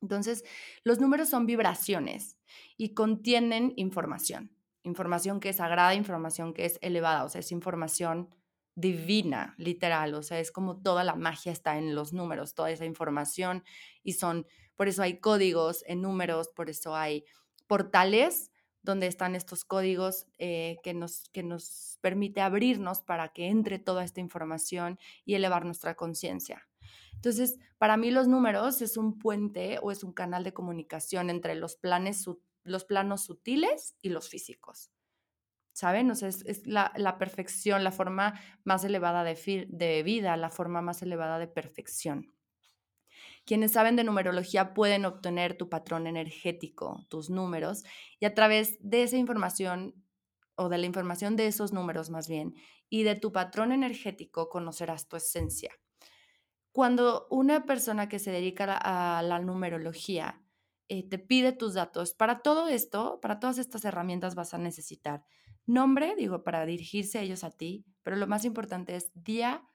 Entonces, 0.00 0.44
los 0.84 1.00
números 1.00 1.28
son 1.30 1.46
vibraciones 1.46 2.36
y 2.76 2.94
contienen 2.94 3.72
información, 3.76 4.56
información 4.82 5.40
que 5.40 5.48
es 5.48 5.56
sagrada, 5.56 5.94
información 5.94 6.52
que 6.52 6.66
es 6.66 6.78
elevada, 6.82 7.24
o 7.24 7.28
sea, 7.28 7.40
es 7.40 7.50
información 7.52 8.28
divina, 8.76 9.54
literal, 9.56 10.14
o 10.14 10.22
sea, 10.22 10.40
es 10.40 10.50
como 10.50 10.80
toda 10.80 11.04
la 11.04 11.14
magia 11.14 11.52
está 11.52 11.78
en 11.78 11.94
los 11.94 12.12
números, 12.12 12.54
toda 12.54 12.70
esa 12.70 12.84
información 12.84 13.64
y 14.02 14.14
son, 14.14 14.46
por 14.76 14.88
eso 14.88 15.02
hay 15.02 15.20
códigos 15.20 15.84
en 15.86 16.02
números, 16.02 16.48
por 16.48 16.70
eso 16.70 16.94
hay 16.94 17.24
portales 17.66 18.50
donde 18.84 19.06
están 19.06 19.34
estos 19.34 19.64
códigos 19.64 20.26
eh, 20.38 20.78
que, 20.82 20.94
nos, 20.94 21.28
que 21.30 21.42
nos 21.42 21.98
permite 22.02 22.42
abrirnos 22.42 23.00
para 23.00 23.32
que 23.32 23.48
entre 23.48 23.78
toda 23.78 24.04
esta 24.04 24.20
información 24.20 24.98
y 25.24 25.34
elevar 25.34 25.64
nuestra 25.64 25.94
conciencia. 25.96 26.68
Entonces, 27.14 27.58
para 27.78 27.96
mí 27.96 28.10
los 28.10 28.28
números 28.28 28.82
es 28.82 28.98
un 28.98 29.18
puente 29.18 29.78
o 29.82 29.90
es 29.90 30.04
un 30.04 30.12
canal 30.12 30.44
de 30.44 30.52
comunicación 30.52 31.30
entre 31.30 31.54
los, 31.54 31.76
planes, 31.76 32.26
los 32.62 32.84
planos 32.84 33.24
sutiles 33.24 33.96
y 34.02 34.10
los 34.10 34.28
físicos. 34.28 34.90
¿Saben? 35.72 36.10
O 36.10 36.14
sea, 36.14 36.28
es, 36.28 36.66
la, 36.66 37.16
perfección, 37.18 37.82
la 37.82 37.90
forma 37.90 38.38
más 38.62 38.84
elevada 38.84 39.24
de 39.24 40.02
vida, 40.04 40.36
la 40.36 40.50
forma 40.50 40.82
más 40.82 41.02
elevada 41.02 41.38
de 41.38 41.48
perfección. 41.48 42.33
Quienes 43.44 43.72
saben 43.72 43.96
de 43.96 44.04
numerología 44.04 44.74
pueden 44.74 45.04
obtener 45.04 45.56
tu 45.56 45.68
patrón 45.68 46.06
energético, 46.06 47.04
tus 47.08 47.30
números, 47.30 47.84
y 48.18 48.24
a 48.24 48.34
través 48.34 48.78
de 48.80 49.02
esa 49.02 49.16
información 49.16 49.94
o 50.56 50.68
de 50.68 50.78
la 50.78 50.86
información 50.86 51.36
de 51.36 51.46
esos 51.46 51.72
números 51.72 52.10
más 52.10 52.28
bien, 52.28 52.54
y 52.88 53.02
de 53.02 53.16
tu 53.16 53.32
patrón 53.32 53.72
energético 53.72 54.48
conocerás 54.48 55.08
tu 55.08 55.16
esencia. 55.16 55.72
Cuando 56.72 57.26
una 57.30 57.64
persona 57.66 58.08
que 58.08 58.18
se 58.18 58.30
dedica 58.30 58.76
a 58.76 59.22
la, 59.22 59.38
numerología 59.38 60.42
eh, 60.88 61.08
te 61.08 61.18
pide 61.18 61.52
tus 61.52 61.74
datos, 61.74 62.14
para 62.14 62.40
todo 62.40 62.68
esto, 62.68 63.20
para 63.20 63.38
todas 63.38 63.58
estas 63.58 63.84
herramientas 63.84 64.34
vas 64.34 64.54
a 64.54 64.58
necesitar 64.58 65.24
nombre, 65.66 66.14
digo, 66.16 66.44
para 66.44 66.66
dirigirse 66.66 67.20
ellos 67.20 67.44
a 67.44 67.50
ti, 67.50 67.84
pero 68.02 68.16
lo 68.16 68.26
más 68.26 68.44
importante 68.44 68.96
es 68.96 69.10
día, 69.14 69.66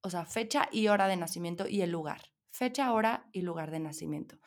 o 0.00 0.10
sea, 0.10 0.24
fecha 0.26 0.68
y 0.70 0.88
hora 0.88 1.08
de 1.08 1.16
nacimiento 1.16 1.66
y 1.68 1.82
el 1.82 1.90
lugar. 1.90 2.22
Fecha, 2.56 2.92
hora 2.92 3.28
y 3.32 3.42
lugar 3.42 3.70
de 3.70 3.80
nacimiento. 3.80 4.38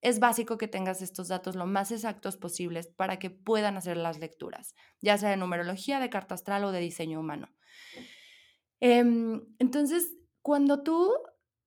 Es 0.00 0.20
básico 0.20 0.58
que 0.58 0.68
tengas 0.68 1.02
estos 1.02 1.26
datos 1.26 1.56
lo 1.56 1.66
más 1.66 1.90
exactos 1.90 2.36
posibles 2.36 2.86
para 2.86 3.18
que 3.18 3.30
puedan 3.30 3.76
hacer 3.76 3.96
las 3.96 4.20
lecturas, 4.20 4.76
ya 5.00 5.18
sea 5.18 5.30
de 5.30 5.36
numerología, 5.36 5.98
de 5.98 6.08
carta 6.08 6.36
astral 6.36 6.64
o 6.64 6.70
de 6.70 6.78
diseño 6.78 7.18
humano. 7.18 7.48
Em, 8.80 9.42
entonces, 9.58 10.14
cuando 10.40 10.84
tú 10.84 11.12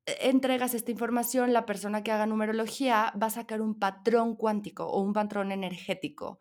e, 0.06 0.30
entregas 0.30 0.74
esta 0.74 0.92
información, 0.92 1.52
la 1.52 1.66
persona 1.66 2.04
que 2.04 2.12
haga 2.12 2.26
numerología 2.26 3.14
va 3.22 3.28
a 3.28 3.32
sacar 3.32 3.62
un 3.62 3.78
patrón 3.78 4.38
cuántico 4.38 4.86
o 4.86 5.02
un 5.02 5.12
patrón 5.12 5.52
energético 5.52 6.40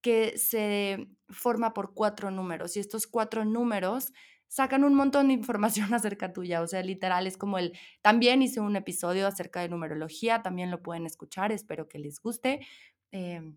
que 0.00 0.38
se 0.38 1.08
forma 1.28 1.74
por 1.74 1.94
cuatro 1.94 2.30
números 2.30 2.76
y 2.76 2.80
estos 2.80 3.08
cuatro 3.08 3.44
números 3.44 4.12
sacan 4.52 4.84
un 4.84 4.94
montón 4.94 5.28
de 5.28 5.32
información 5.32 5.94
acerca 5.94 6.34
tuya, 6.34 6.60
o 6.60 6.66
sea, 6.66 6.82
literal 6.82 7.26
es 7.26 7.38
como 7.38 7.56
el, 7.56 7.72
también 8.02 8.42
hice 8.42 8.60
un 8.60 8.76
episodio 8.76 9.26
acerca 9.26 9.62
de 9.62 9.70
numerología, 9.70 10.42
también 10.42 10.70
lo 10.70 10.82
pueden 10.82 11.06
escuchar, 11.06 11.52
espero 11.52 11.88
que 11.88 11.98
les 11.98 12.20
guste. 12.20 12.60
Em, 13.12 13.56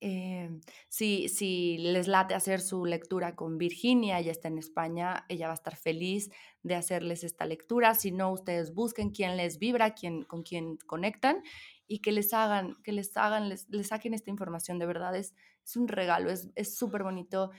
em, 0.00 0.62
si, 0.88 1.28
si, 1.28 1.76
les 1.76 2.08
late 2.08 2.34
hacer 2.34 2.62
su 2.62 2.86
lectura 2.86 3.36
con 3.36 3.58
Virginia, 3.58 4.18
ella 4.18 4.32
está 4.32 4.48
en 4.48 4.56
España, 4.56 5.26
ella 5.28 5.48
va 5.48 5.52
a 5.52 5.60
estar 5.60 5.76
feliz 5.76 6.30
de 6.62 6.76
hacerles 6.76 7.22
esta 7.22 7.44
lectura. 7.44 7.94
Si 7.94 8.10
no, 8.10 8.32
ustedes 8.32 8.72
busquen 8.72 9.10
quién 9.10 9.36
les 9.36 9.58
vibra, 9.58 9.94
quién, 9.94 10.22
con 10.22 10.42
quién 10.42 10.78
conectan 10.86 11.42
y 11.86 11.98
que 11.98 12.12
les 12.12 12.32
hagan, 12.32 12.76
que 12.84 12.92
les 12.92 13.14
hagan, 13.18 13.50
les, 13.50 13.68
les 13.68 13.88
saquen 13.88 14.14
esta 14.14 14.30
información. 14.30 14.78
De 14.78 14.86
verdad 14.86 15.14
es, 15.14 15.34
es 15.62 15.76
un 15.76 15.88
regalo, 15.88 16.30
es 16.30 16.74
súper 16.74 17.02
bonito 17.02 17.50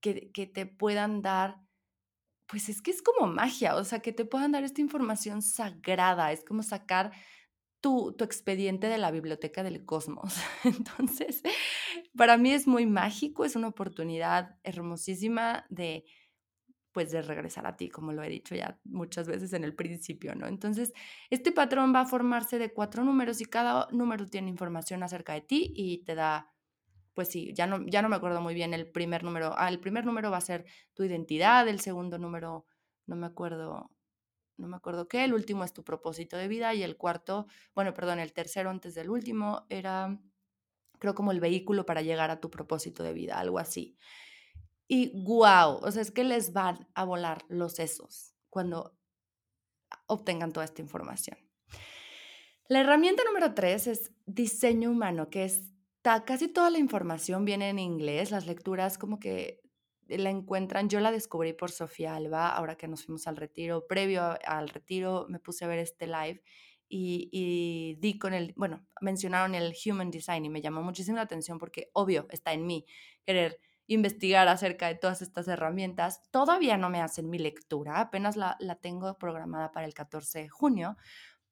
que, 0.00 0.30
que 0.30 0.46
te 0.46 0.66
puedan 0.66 1.22
dar, 1.22 1.56
pues 2.48 2.68
es 2.68 2.82
que 2.82 2.90
es 2.90 3.02
como 3.02 3.30
magia, 3.30 3.76
o 3.76 3.84
sea, 3.84 4.00
que 4.00 4.12
te 4.12 4.24
puedan 4.24 4.52
dar 4.52 4.64
esta 4.64 4.80
información 4.80 5.42
sagrada, 5.42 6.32
es 6.32 6.44
como 6.44 6.62
sacar 6.62 7.12
tu, 7.80 8.14
tu, 8.14 8.24
expediente 8.24 8.88
de 8.88 8.98
la 8.98 9.10
biblioteca 9.10 9.62
del 9.62 9.84
cosmos. 9.84 10.34
Entonces, 10.64 11.42
para 12.16 12.36
mí 12.36 12.52
es 12.52 12.66
muy 12.66 12.86
mágico, 12.86 13.44
es 13.44 13.54
una 13.54 13.68
oportunidad 13.68 14.56
hermosísima 14.64 15.66
de, 15.68 16.04
pues 16.92 17.12
de 17.12 17.22
regresar 17.22 17.66
a 17.66 17.76
ti, 17.76 17.88
como 17.90 18.12
lo 18.12 18.22
he 18.22 18.28
dicho 18.28 18.54
ya 18.54 18.80
muchas 18.84 19.28
veces 19.28 19.52
en 19.52 19.62
el 19.62 19.74
principio, 19.74 20.34
¿no? 20.34 20.46
Entonces, 20.46 20.92
este 21.30 21.52
patrón 21.52 21.94
va 21.94 22.00
a 22.00 22.06
formarse 22.06 22.58
de 22.58 22.72
cuatro 22.72 23.04
números 23.04 23.40
y 23.40 23.44
cada 23.44 23.86
número 23.92 24.26
tiene 24.26 24.48
información 24.48 25.02
acerca 25.02 25.34
de 25.34 25.42
ti 25.42 25.72
y 25.76 25.98
te 25.98 26.14
da, 26.14 26.50
pues 27.18 27.30
sí, 27.30 27.52
ya 27.52 27.66
no, 27.66 27.84
ya 27.84 28.00
no 28.00 28.08
me 28.08 28.14
acuerdo 28.14 28.40
muy 28.40 28.54
bien 28.54 28.72
el 28.74 28.88
primer 28.88 29.24
número. 29.24 29.52
Ah, 29.58 29.68
el 29.68 29.80
primer 29.80 30.06
número 30.06 30.30
va 30.30 30.36
a 30.36 30.40
ser 30.40 30.66
tu 30.94 31.02
identidad, 31.02 31.66
el 31.66 31.80
segundo 31.80 32.16
número, 32.16 32.64
no 33.06 33.16
me 33.16 33.26
acuerdo, 33.26 33.90
no 34.56 34.68
me 34.68 34.76
acuerdo 34.76 35.08
qué, 35.08 35.24
el 35.24 35.34
último 35.34 35.64
es 35.64 35.72
tu 35.72 35.82
propósito 35.82 36.36
de 36.36 36.46
vida 36.46 36.74
y 36.74 36.84
el 36.84 36.96
cuarto, 36.96 37.48
bueno, 37.74 37.92
perdón, 37.92 38.20
el 38.20 38.32
tercero 38.32 38.70
antes 38.70 38.94
del 38.94 39.10
último 39.10 39.66
era, 39.68 40.16
creo 41.00 41.16
como 41.16 41.32
el 41.32 41.40
vehículo 41.40 41.84
para 41.84 42.02
llegar 42.02 42.30
a 42.30 42.38
tu 42.38 42.52
propósito 42.52 43.02
de 43.02 43.12
vida, 43.12 43.36
algo 43.40 43.58
así. 43.58 43.98
Y 44.86 45.20
wow, 45.24 45.80
o 45.82 45.90
sea, 45.90 46.02
es 46.02 46.12
que 46.12 46.22
les 46.22 46.52
van 46.52 46.86
a 46.94 47.02
volar 47.02 47.44
los 47.48 47.72
sesos 47.72 48.36
cuando 48.48 48.96
obtengan 50.06 50.52
toda 50.52 50.66
esta 50.66 50.82
información. 50.82 51.36
La 52.68 52.78
herramienta 52.78 53.24
número 53.24 53.54
tres 53.54 53.88
es 53.88 54.12
diseño 54.24 54.92
humano, 54.92 55.30
que 55.30 55.46
es 55.46 55.64
casi 56.24 56.48
toda 56.48 56.70
la 56.70 56.78
información 56.78 57.44
viene 57.44 57.70
en 57.70 57.78
inglés, 57.78 58.30
las 58.30 58.46
lecturas 58.46 58.98
como 58.98 59.18
que 59.18 59.60
la 60.08 60.30
encuentran, 60.30 60.88
yo 60.88 61.00
la 61.00 61.12
descubrí 61.12 61.52
por 61.52 61.70
Sofía 61.70 62.14
Alba, 62.14 62.48
ahora 62.48 62.76
que 62.76 62.88
nos 62.88 63.04
fuimos 63.04 63.26
al 63.26 63.36
retiro, 63.36 63.86
previo 63.86 64.38
al 64.46 64.68
retiro 64.68 65.26
me 65.28 65.38
puse 65.38 65.64
a 65.64 65.68
ver 65.68 65.78
este 65.78 66.06
live 66.06 66.42
y, 66.88 67.28
y, 67.30 67.96
di 68.00 68.18
con 68.18 68.32
el, 68.32 68.54
bueno, 68.56 68.86
mencionaron 69.02 69.54
el 69.54 69.74
Human 69.84 70.10
Design 70.10 70.46
y 70.46 70.48
me 70.48 70.62
llamó 70.62 70.82
muchísimo 70.82 71.16
la 71.16 71.24
atención 71.24 71.58
porque 71.58 71.90
obvio 71.92 72.26
está 72.30 72.54
en 72.54 72.66
mí 72.66 72.86
querer 73.26 73.60
investigar 73.86 74.48
acerca 74.48 74.86
de 74.88 74.94
todas 74.94 75.20
estas 75.20 75.48
herramientas. 75.48 76.22
Todavía 76.30 76.78
no 76.78 76.88
me 76.88 77.02
hacen 77.02 77.28
mi 77.28 77.38
lectura, 77.38 78.00
apenas 78.00 78.36
la, 78.36 78.56
la 78.60 78.76
tengo 78.76 79.18
programada 79.18 79.72
para 79.72 79.86
el 79.86 79.92
14 79.92 80.40
de 80.40 80.48
junio, 80.48 80.96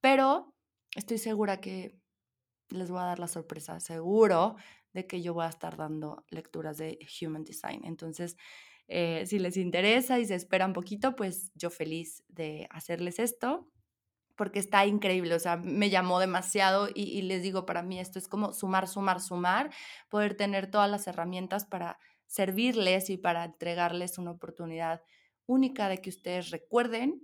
pero 0.01 0.55
estoy 0.95 1.19
segura 1.19 1.61
que 1.61 1.99
les 2.70 2.90
voy 2.90 3.00
a 3.00 3.05
dar 3.05 3.18
la 3.18 3.29
sorpresa, 3.29 3.81
seguro 3.81 4.57
de 4.92 5.07
que 5.07 5.22
yo 5.22 5.35
voy 5.35 5.44
a 5.44 5.48
estar 5.48 5.76
dando 5.76 6.24
lecturas 6.31 6.79
de 6.79 6.98
Human 7.20 7.44
Design. 7.44 7.85
Entonces, 7.85 8.37
eh, 8.88 9.24
si 9.26 9.38
les 9.38 9.57
interesa 9.57 10.18
y 10.18 10.26
se 10.26 10.35
espera 10.35 10.66
un 10.66 10.72
poquito, 10.72 11.16
pues 11.16 11.52
yo 11.55 11.70
feliz 11.70 12.24
de 12.29 12.66
hacerles 12.70 13.18
esto 13.18 13.70
porque 14.37 14.59
está 14.59 14.85
increíble, 14.85 15.35
o 15.35 15.38
sea, 15.38 15.57
me 15.57 15.88
llamó 15.88 16.20
demasiado 16.20 16.88
y, 16.94 17.05
y 17.05 17.22
les 17.22 17.42
digo, 17.42 17.64
para 17.64 17.83
mí 17.83 17.98
esto 17.98 18.18
es 18.18 18.29
como 18.29 18.52
sumar, 18.52 18.87
sumar, 18.87 19.20
sumar, 19.20 19.70
poder 20.11 20.37
tener 20.37 20.70
todas 20.70 20.90
las 20.90 21.07
herramientas 21.07 21.64
para 21.64 21.98
servirles 22.26 23.09
y 23.09 23.16
para 23.16 23.44
entregarles 23.44 24.18
una 24.18 24.33
oportunidad 24.33 25.02
única 25.46 25.88
de 25.88 25.98
que 25.98 26.11
ustedes 26.11 26.50
recuerden 26.50 27.22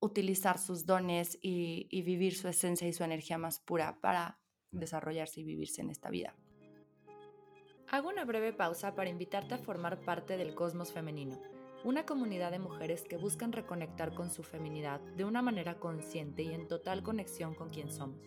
utilizar 0.00 0.58
sus 0.58 0.84
dones 0.86 1.38
y, 1.42 1.86
vivir 2.02 2.34
su 2.36 2.48
esencia 2.48 2.88
y 2.88 2.92
su 2.92 3.04
energía 3.04 3.38
más 3.38 3.60
pura 3.60 4.00
para 4.00 4.40
desarrollarse 4.70 5.40
y 5.40 5.44
vivirse 5.44 5.80
en 5.80 5.88
esta 5.90 6.10
vida. 6.10 6.34
Hago 7.90 8.08
una 8.08 8.24
breve 8.24 8.52
pausa 8.52 8.94
para 8.94 9.10
invitarte 9.10 9.54
a 9.54 9.58
formar 9.58 10.00
parte 10.00 10.36
del 10.36 10.54
Cosmos 10.54 10.92
Femenino, 10.92 11.40
una 11.84 12.04
comunidad 12.04 12.50
de 12.50 12.58
mujeres 12.58 13.04
que 13.04 13.16
buscan 13.16 13.52
reconectar 13.52 14.12
con 14.14 14.30
su 14.30 14.42
feminidad 14.42 15.00
de 15.00 15.24
una 15.24 15.40
manera 15.42 15.80
consciente 15.80 16.42
y 16.42 16.52
en 16.52 16.68
total 16.68 17.02
conexión 17.02 17.54
con 17.54 17.70
quien 17.70 17.90
somos. 17.90 18.20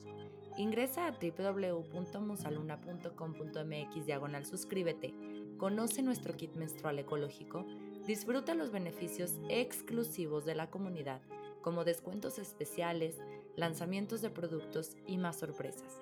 Ingresa 0.57 1.05
a 1.07 1.11
www.musaluna.com.mx 1.11 4.05
diagonal 4.05 4.45
suscríbete 4.45 5.13
conoce 5.61 6.01
nuestro 6.01 6.35
kit 6.35 6.55
menstrual 6.55 6.97
ecológico, 6.97 7.67
disfruta 8.07 8.55
los 8.55 8.71
beneficios 8.71 9.39
exclusivos 9.47 10.43
de 10.43 10.55
la 10.55 10.71
comunidad, 10.71 11.21
como 11.61 11.83
descuentos 11.83 12.39
especiales, 12.39 13.17
lanzamientos 13.55 14.21
de 14.21 14.29
productos 14.29 14.97
y 15.07 15.17
más 15.17 15.39
sorpresas. 15.39 15.99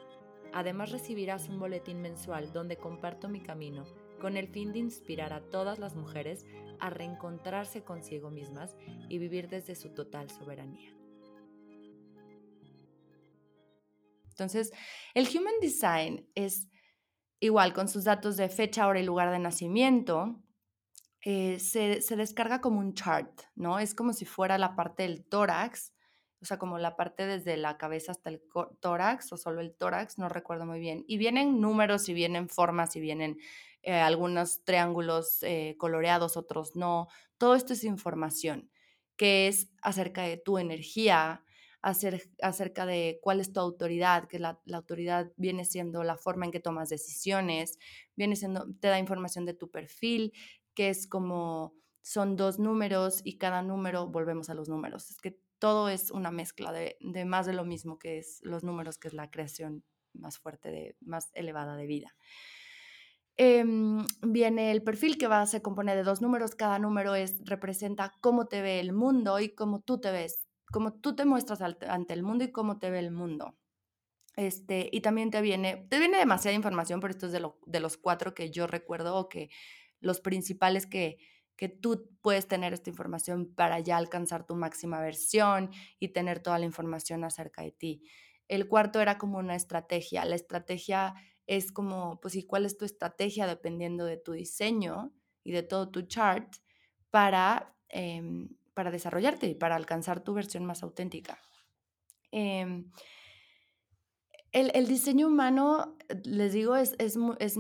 Además 0.54 0.91
recibirás 0.91 1.50
un 1.50 1.60
boletín 1.60 2.02
mensual 2.02 2.52
donde 2.52 2.78
comparto 2.78 3.30
mi 3.30 3.41
camino 3.41 3.86
con 4.19 4.38
el 4.38 4.48
fin 4.48 4.74
de 4.74 4.80
inspirar 4.80 5.34
a 5.34 5.41
todas 5.41 5.80
las 5.80 5.95
mujeres 5.95 6.45
a 6.80 6.89
reencontrarse 6.89 7.84
consigo 7.84 8.30
mismas 8.30 8.76
y 9.08 9.17
vivir 9.17 9.50
desde 9.50 9.76
su 9.76 9.89
total 9.89 10.30
soberanía. 10.30 10.93
Entonces, 14.30 14.72
el 15.13 15.28
Human 15.28 15.56
Design 15.62 16.30
es 16.36 16.69
igual 17.39 17.74
con 17.74 17.88
sus 17.88 18.06
datos 18.06 18.38
de 18.38 18.50
fecha, 18.50 18.88
hora 18.88 19.00
y 19.00 19.06
lugar 19.06 19.32
de 19.32 19.39
nacimiento, 19.39 20.41
eh, 21.21 21.60
se, 21.60 22.01
se, 22.01 22.15
descarga 22.15 22.62
como 22.62 22.79
un 22.79 22.93
chart, 22.93 23.41
¿no? 23.55 23.79
Es 23.79 23.93
como 23.93 24.13
si 24.13 24.25
fuera 24.25 24.58
la 24.58 24.75
parte 24.75 25.03
del 25.03 25.25
tórax, 25.25 25.93
o 26.41 26.45
sea, 26.45 26.58
como 26.58 26.77
la 26.77 26.95
parte 26.95 27.25
desde 27.25 27.58
la 27.58 27.77
cabeza 27.77 28.13
hasta 28.13 28.29
el 28.29 28.41
tórax, 28.79 29.34
o 29.34 29.38
solo 29.38 29.62
el 29.62 29.73
tórax, 29.75 30.17
no 30.17 30.29
recuerdo 30.29 30.65
muy 30.65 30.79
bien. 30.79 31.03
Y 31.08 31.17
vienen 31.17 31.60
números, 31.60 32.08
y 32.08 32.13
vienen 32.13 32.47
formas, 32.47 32.95
y 32.95 33.01
vienen 33.01 33.38
eh, 33.84 33.93
algunos 33.93 34.63
triángulos 34.63 35.43
eh, 35.43 35.75
coloreados, 35.77 36.38
otros 36.38 36.75
no. 36.75 37.08
Todo 37.38 37.55
esto 37.55 37.73
es 37.73 37.84
información 37.84 38.69
que 39.19 39.49
es 39.49 39.69
acerca 39.82 40.23
de 40.23 40.38
tu 40.38 40.58
energía, 40.60 41.43
acerca 41.82 42.86
de 42.86 43.19
cuál 43.21 43.41
es 43.41 43.51
tu 43.51 43.60
autoridad, 43.60 44.29
que 44.29 44.39
la, 44.39 44.62
autoridad 44.73 45.32
viene 45.36 45.65
siendo 45.65 46.03
la 46.03 46.15
forma 46.15 46.45
en 46.45 46.53
que 46.53 46.62
tomas 46.62 46.88
decisiones, 46.88 47.79
viene 48.15 48.38
siendo, 48.38 48.65
te 48.79 48.88
da 48.88 48.97
información 48.97 49.45
de 49.45 49.53
tu 49.53 49.69
perfil, 49.69 50.32
que 50.80 50.88
es 50.88 51.08
como 51.08 51.74
son 52.02 52.38
dos 52.38 52.58
números 52.58 53.20
y 53.26 53.38
cada 53.38 53.62
número 53.62 54.08
volvemos 54.08 54.50
a 54.50 54.54
los 54.54 54.70
números. 54.70 55.12
Es 55.12 55.20
que 55.20 55.38
todo 55.60 55.89
es 55.89 56.10
una 56.10 56.32
mezcla 56.32 56.72
de, 56.72 56.96
más 57.26 57.46
de 57.46 57.52
lo 57.52 57.65
mismo 57.65 58.00
que 58.00 58.18
es 58.18 58.39
los 58.44 58.63
números, 58.63 58.98
que 58.98 59.10
es 59.10 59.13
la 59.13 59.30
creación 59.30 59.84
más 60.13 60.38
fuerte, 60.38 60.72
de, 60.72 60.96
más 61.02 61.32
elevada 61.34 61.76
de 61.76 61.86
vida. 61.86 62.15
Em, 63.36 64.06
viene 64.22 64.72
el 64.72 64.82
perfil 64.82 65.18
que 65.18 65.28
va, 65.28 65.46
se 65.48 65.62
compone 65.62 65.98
de 65.98 66.04
dos 66.04 66.22
números. 66.22 66.56
Cada 66.56 66.80
número 66.80 67.13
es, 67.13 67.36
representa 67.44 68.13
cómo 68.22 68.48
te 68.48 68.62
ve 68.62 68.80
el 68.80 68.94
mundo 68.94 69.42
y 69.42 69.50
cómo 69.50 69.82
tú 69.82 70.00
te 70.00 70.12
ves 70.12 70.46
como 70.72 70.94
tú 70.94 71.13
te 71.13 71.26
muestras 71.26 71.62
ante 71.62 72.13
el 72.13 72.24
mundo 72.24 72.46
y 72.46 72.54
cómo 72.54 72.80
te 72.80 72.89
ve 72.89 73.00
el 73.00 73.12
mundo. 73.12 73.58
Este, 74.36 74.88
y 74.92 75.02
también 75.02 75.32
te 75.32 75.42
viene, 75.42 75.86
te 75.89 76.00
viene 76.00 76.18
demasiada 76.18 76.56
información, 76.56 77.02
pero 77.02 77.12
esto 77.12 77.26
es 77.26 77.34
de, 77.34 77.42
lo, 77.42 77.60
de 77.65 77.82
los 77.82 77.98
cuatro 77.98 78.34
que 78.34 78.52
yo 78.52 78.68
recuerdo 78.68 79.18
o 79.18 79.28
que 79.28 79.50
los 80.00 80.22
principales 80.22 80.86
que, 80.86 81.18
que 81.56 81.70
tú 81.70 82.10
puedes 82.22 82.48
tener 82.48 82.74
esta 82.74 82.90
información 82.90 83.54
para 83.54 83.80
ya 83.80 83.98
alcanzar 83.98 84.46
tu 84.46 84.56
máxima 84.56 85.02
versión 85.02 85.72
y 86.00 86.10
tener 86.10 86.40
toda 86.40 86.58
la 86.58 86.66
información 86.66 87.24
acerca 87.24 87.62
de 87.62 87.72
ti. 87.72 88.04
El 88.48 88.68
cuarto 88.68 89.02
era 89.02 89.18
como 89.18 89.38
una 89.38 89.56
estrategia. 89.56 90.26
La 90.26 90.36
estrategia 90.36 91.16
es 91.48 91.72
como, 91.72 92.20
pues, 92.22 92.36
¿y 92.36 92.44
cuál 92.46 92.66
es 92.66 92.78
tu 92.78 92.86
estrategia 92.86 93.46
dependiendo 93.46 94.06
de 94.06 94.18
tu 94.18 94.32
diseño 94.32 95.12
y 95.44 95.52
de 95.52 95.64
todo 95.64 95.90
tu 95.90 96.04
chart 96.04 96.56
para, 97.10 97.76
em, 97.90 98.50
para 98.74 98.92
desarrollarte 98.92 99.48
y 99.48 99.56
para 99.56 99.76
alcanzar 99.76 100.24
tu 100.24 100.34
versión 100.34 100.64
más 100.66 100.82
auténtica? 100.84 101.40
Em, 102.32 102.92
el, 104.52 104.88
diseño 104.88 105.28
humano, 105.28 105.98
les 106.24 106.54
digo, 106.54 106.76
es, 106.76 106.96
es, 106.98 107.18
es, 107.40 107.58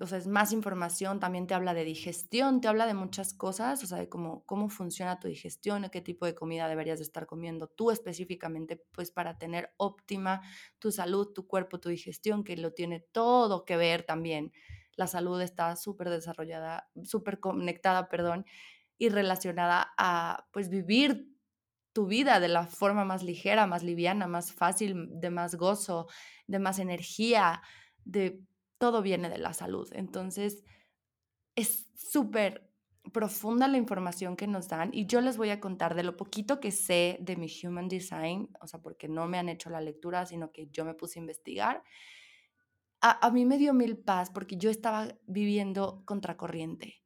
o 0.00 0.06
sea, 0.06 0.18
es 0.18 0.26
más 0.26 0.52
información, 0.52 1.20
también 1.20 1.46
te 1.46 1.54
habla 1.54 1.74
de 1.74 1.84
digestión, 1.84 2.60
te 2.60 2.68
habla 2.68 2.86
de 2.86 2.94
muchas 2.94 3.34
cosas, 3.34 3.82
o 3.84 3.86
sea, 3.86 3.98
de 3.98 4.08
cómo, 4.08 4.44
cómo 4.44 4.68
funciona 4.68 5.20
tu 5.20 5.28
digestión, 5.28 5.88
qué 5.92 6.00
tipo 6.00 6.26
de 6.26 6.34
comida 6.34 6.68
deberías 6.68 6.98
de 6.98 7.04
estar 7.04 7.26
comiendo 7.26 7.68
tú 7.68 7.90
específicamente, 7.90 8.82
pues 8.92 9.10
para 9.10 9.38
tener 9.38 9.72
óptima 9.76 10.42
tu 10.78 10.90
salud, 10.90 11.32
tu 11.32 11.46
cuerpo, 11.46 11.78
tu 11.78 11.88
digestión, 11.88 12.42
que 12.42 12.56
lo 12.56 12.72
tiene 12.72 13.00
todo 13.00 13.64
que 13.64 13.76
ver 13.76 14.02
también. 14.02 14.52
La 14.96 15.06
salud 15.06 15.40
está 15.40 15.76
súper 15.76 16.10
desarrollada, 16.10 16.90
súper 17.04 17.38
conectada, 17.38 18.08
perdón, 18.08 18.44
y 18.98 19.10
relacionada 19.10 19.92
a, 19.96 20.48
pues, 20.52 20.68
vivir 20.68 21.37
tu 21.98 22.06
vida 22.06 22.38
de 22.38 22.46
la 22.46 22.64
forma 22.64 23.04
más 23.04 23.24
ligera, 23.24 23.66
más 23.66 23.82
liviana, 23.82 24.28
más 24.28 24.52
fácil, 24.52 25.08
de 25.18 25.30
más 25.30 25.56
gozo, 25.56 26.06
de 26.46 26.60
más 26.60 26.78
energía, 26.78 27.60
de 28.04 28.40
todo 28.78 29.02
viene 29.02 29.28
de 29.28 29.38
la 29.38 29.52
salud. 29.52 29.88
Entonces, 29.90 30.62
es 31.56 31.88
súper 31.96 32.70
profunda 33.12 33.66
la 33.66 33.78
información 33.78 34.36
que 34.36 34.46
nos 34.46 34.68
dan 34.68 34.90
y 34.92 35.06
yo 35.06 35.20
les 35.20 35.36
voy 35.38 35.50
a 35.50 35.58
contar 35.58 35.96
de 35.96 36.04
lo 36.04 36.16
poquito 36.16 36.60
que 36.60 36.70
sé 36.70 37.18
de 37.20 37.34
mi 37.34 37.48
Human 37.64 37.88
Design, 37.88 38.48
o 38.60 38.68
sea, 38.68 38.80
porque 38.80 39.08
no 39.08 39.26
me 39.26 39.40
han 39.40 39.48
hecho 39.48 39.68
la 39.68 39.80
lectura, 39.80 40.24
sino 40.24 40.52
que 40.52 40.68
yo 40.70 40.84
me 40.84 40.94
puse 40.94 41.18
a 41.18 41.22
investigar. 41.22 41.82
A, 43.00 43.28
mí 43.32 43.44
me 43.44 43.58
dio 43.58 43.74
mil 43.74 43.98
paz 43.98 44.30
porque 44.30 44.56
yo 44.56 44.70
estaba 44.70 45.08
viviendo 45.26 46.04
contracorriente. 46.04 47.02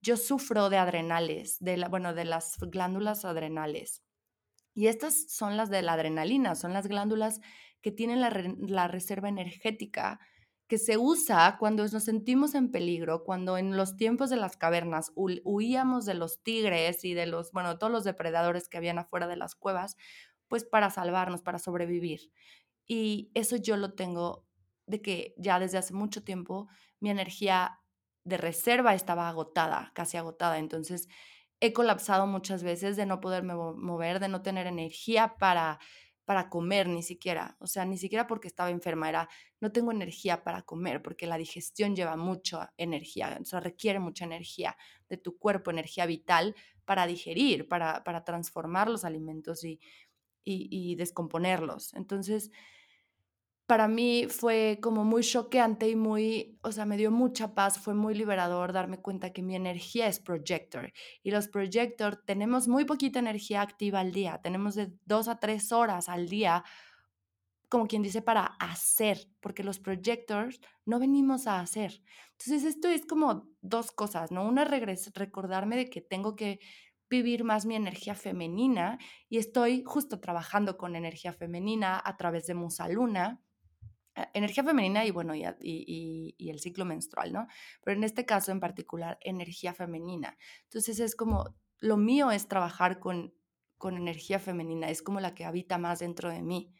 Yo 0.00 0.16
sufro 0.16 0.70
de 0.70 0.78
adrenales, 0.78 1.56
de 1.58 1.78
la, 1.78 1.88
bueno, 1.88 2.14
de 2.14 2.26
las 2.26 2.58
glándulas 2.60 3.24
adrenales. 3.24 4.05
Y 4.76 4.88
estas 4.88 5.24
son 5.32 5.56
las 5.56 5.70
de 5.70 5.80
la 5.80 5.94
adrenalina, 5.94 6.54
son 6.54 6.74
las 6.74 6.86
glándulas 6.86 7.40
que 7.80 7.92
tienen 7.92 8.20
la, 8.20 8.88
reserva 8.88 9.30
energética 9.30 10.20
que 10.68 10.76
se 10.76 10.98
usa 10.98 11.56
cuando 11.58 11.86
nos 11.86 12.04
sentimos 12.04 12.54
en 12.54 12.70
peligro, 12.70 13.24
cuando 13.24 13.56
en 13.56 13.74
los 13.74 13.96
tiempos 13.96 14.28
de 14.28 14.36
las 14.36 14.58
cavernas 14.58 15.12
huíamos 15.14 16.04
de 16.04 16.12
los 16.12 16.42
tigres 16.42 17.06
y 17.06 17.14
de 17.14 17.24
los, 17.24 17.52
bueno, 17.52 17.78
todos 17.78 17.90
los 17.90 18.04
depredadores 18.04 18.68
que 18.68 18.76
habían 18.76 18.98
afuera 18.98 19.26
de 19.26 19.36
las 19.36 19.54
cuevas, 19.54 19.96
pues 20.46 20.64
para 20.64 20.90
salvarnos, 20.90 21.40
para 21.40 21.58
sobrevivir. 21.58 22.30
Y 22.86 23.30
eso 23.32 23.56
yo 23.56 23.78
lo 23.78 23.94
tengo 23.94 24.44
de 24.84 25.00
que 25.00 25.34
ya 25.38 25.58
desde 25.58 25.78
hace 25.78 25.94
mucho 25.94 26.22
tiempo 26.22 26.68
mi 27.00 27.08
energía 27.08 27.80
de 28.24 28.36
reserva 28.36 28.92
estaba 28.92 29.26
agotada, 29.30 29.90
casi 29.94 30.18
agotada. 30.18 30.58
Entonces, 30.58 31.08
he 31.60 31.72
colapsado 31.72 32.26
muchas 32.26 32.62
veces 32.62 32.96
de 32.96 33.06
no 33.06 33.20
poderme 33.20 33.54
mover, 33.54 34.20
de 34.20 34.28
no 34.28 34.42
tener 34.42 34.66
energía 34.66 35.36
para, 35.38 35.78
para 36.24 36.50
comer 36.50 36.88
ni 36.88 37.02
siquiera. 37.02 37.56
O 37.60 37.66
sea, 37.66 37.84
ni 37.84 37.96
siquiera 37.96 38.26
porque 38.26 38.48
estaba 38.48 38.70
enferma, 38.70 39.08
era 39.08 39.28
no 39.60 39.72
tengo 39.72 39.92
energía 39.92 40.44
para 40.44 40.62
comer, 40.62 41.02
porque 41.02 41.26
la 41.26 41.38
digestión 41.38 41.96
lleva 41.96 42.16
mucha 42.16 42.74
energía, 42.76 43.38
o 43.40 43.44
sea, 43.44 43.60
requiere 43.60 44.00
mucha 44.00 44.24
energía 44.24 44.76
de 45.08 45.16
tu 45.16 45.38
cuerpo, 45.38 45.70
energía 45.70 46.04
vital 46.06 46.54
para 46.84 47.06
digerir, 47.06 47.68
para, 47.68 48.04
para 48.04 48.24
transformar 48.24 48.88
los 48.88 49.04
alimentos 49.04 49.64
y, 49.64 49.80
y, 50.44 50.68
y 50.70 50.96
descomponerlos. 50.96 51.94
Entonces, 51.94 52.50
para 53.66 53.88
mí 53.88 54.26
fue 54.28 54.78
como 54.80 55.04
muy 55.04 55.22
choqueante 55.24 55.88
y 55.88 55.96
muy, 55.96 56.56
o 56.62 56.70
sea, 56.70 56.86
me 56.86 56.96
dio 56.96 57.10
mucha 57.10 57.54
paz, 57.54 57.78
fue 57.78 57.94
muy 57.94 58.14
liberador 58.14 58.72
darme 58.72 58.98
cuenta 58.98 59.32
que 59.32 59.42
mi 59.42 59.56
energía 59.56 60.06
es 60.06 60.20
projector 60.20 60.92
y 61.22 61.32
los 61.32 61.48
projector 61.48 62.16
tenemos 62.24 62.68
muy 62.68 62.84
poquita 62.84 63.18
energía 63.18 63.62
activa 63.62 64.00
al 64.00 64.12
día, 64.12 64.40
tenemos 64.40 64.76
de 64.76 64.92
dos 65.04 65.26
a 65.26 65.40
tres 65.40 65.72
horas 65.72 66.08
al 66.08 66.28
día, 66.28 66.62
como 67.68 67.88
quien 67.88 68.02
dice, 68.02 68.22
para 68.22 68.44
hacer, 68.60 69.18
porque 69.40 69.64
los 69.64 69.80
projectors 69.80 70.60
no 70.84 71.00
venimos 71.00 71.48
a 71.48 71.58
hacer. 71.58 72.00
Entonces 72.38 72.64
esto 72.64 72.86
es 72.86 73.04
como 73.04 73.48
dos 73.60 73.90
cosas, 73.90 74.30
¿no? 74.30 74.46
Una 74.46 74.62
es 74.62 75.12
recordarme 75.12 75.76
de 75.76 75.90
que 75.90 76.00
tengo 76.00 76.36
que 76.36 76.60
vivir 77.10 77.42
más 77.42 77.66
mi 77.66 77.74
energía 77.74 78.14
femenina 78.14 78.98
y 79.28 79.38
estoy 79.38 79.82
justo 79.84 80.20
trabajando 80.20 80.76
con 80.76 80.94
energía 80.94 81.32
femenina 81.32 82.00
a 82.04 82.16
través 82.16 82.46
de 82.46 82.54
Musa 82.54 82.88
Luna 82.88 83.42
energía 84.34 84.64
femenina 84.64 85.04
y 85.04 85.10
bueno, 85.10 85.34
y, 85.34 85.44
y, 85.60 86.50
el 86.50 86.60
ciclo 86.60 86.84
menstrual, 86.84 87.32
¿no? 87.32 87.46
Pero 87.82 87.96
en 87.96 88.04
este 88.04 88.24
caso 88.24 88.52
en 88.52 88.60
particular, 88.60 89.18
energía 89.22 89.74
femenina. 89.74 90.36
Entonces 90.64 91.00
es 91.00 91.14
como, 91.14 91.54
lo 91.78 91.96
mío 91.96 92.30
es 92.30 92.48
trabajar 92.48 92.98
con, 92.98 93.34
con 93.78 93.96
energía 93.96 94.38
femenina, 94.38 94.88
es 94.88 95.02
como 95.02 95.20
la 95.20 95.34
que 95.34 95.44
habita 95.44 95.78
más 95.78 95.98
dentro 95.98 96.30
de 96.30 96.42
mí. 96.42 96.72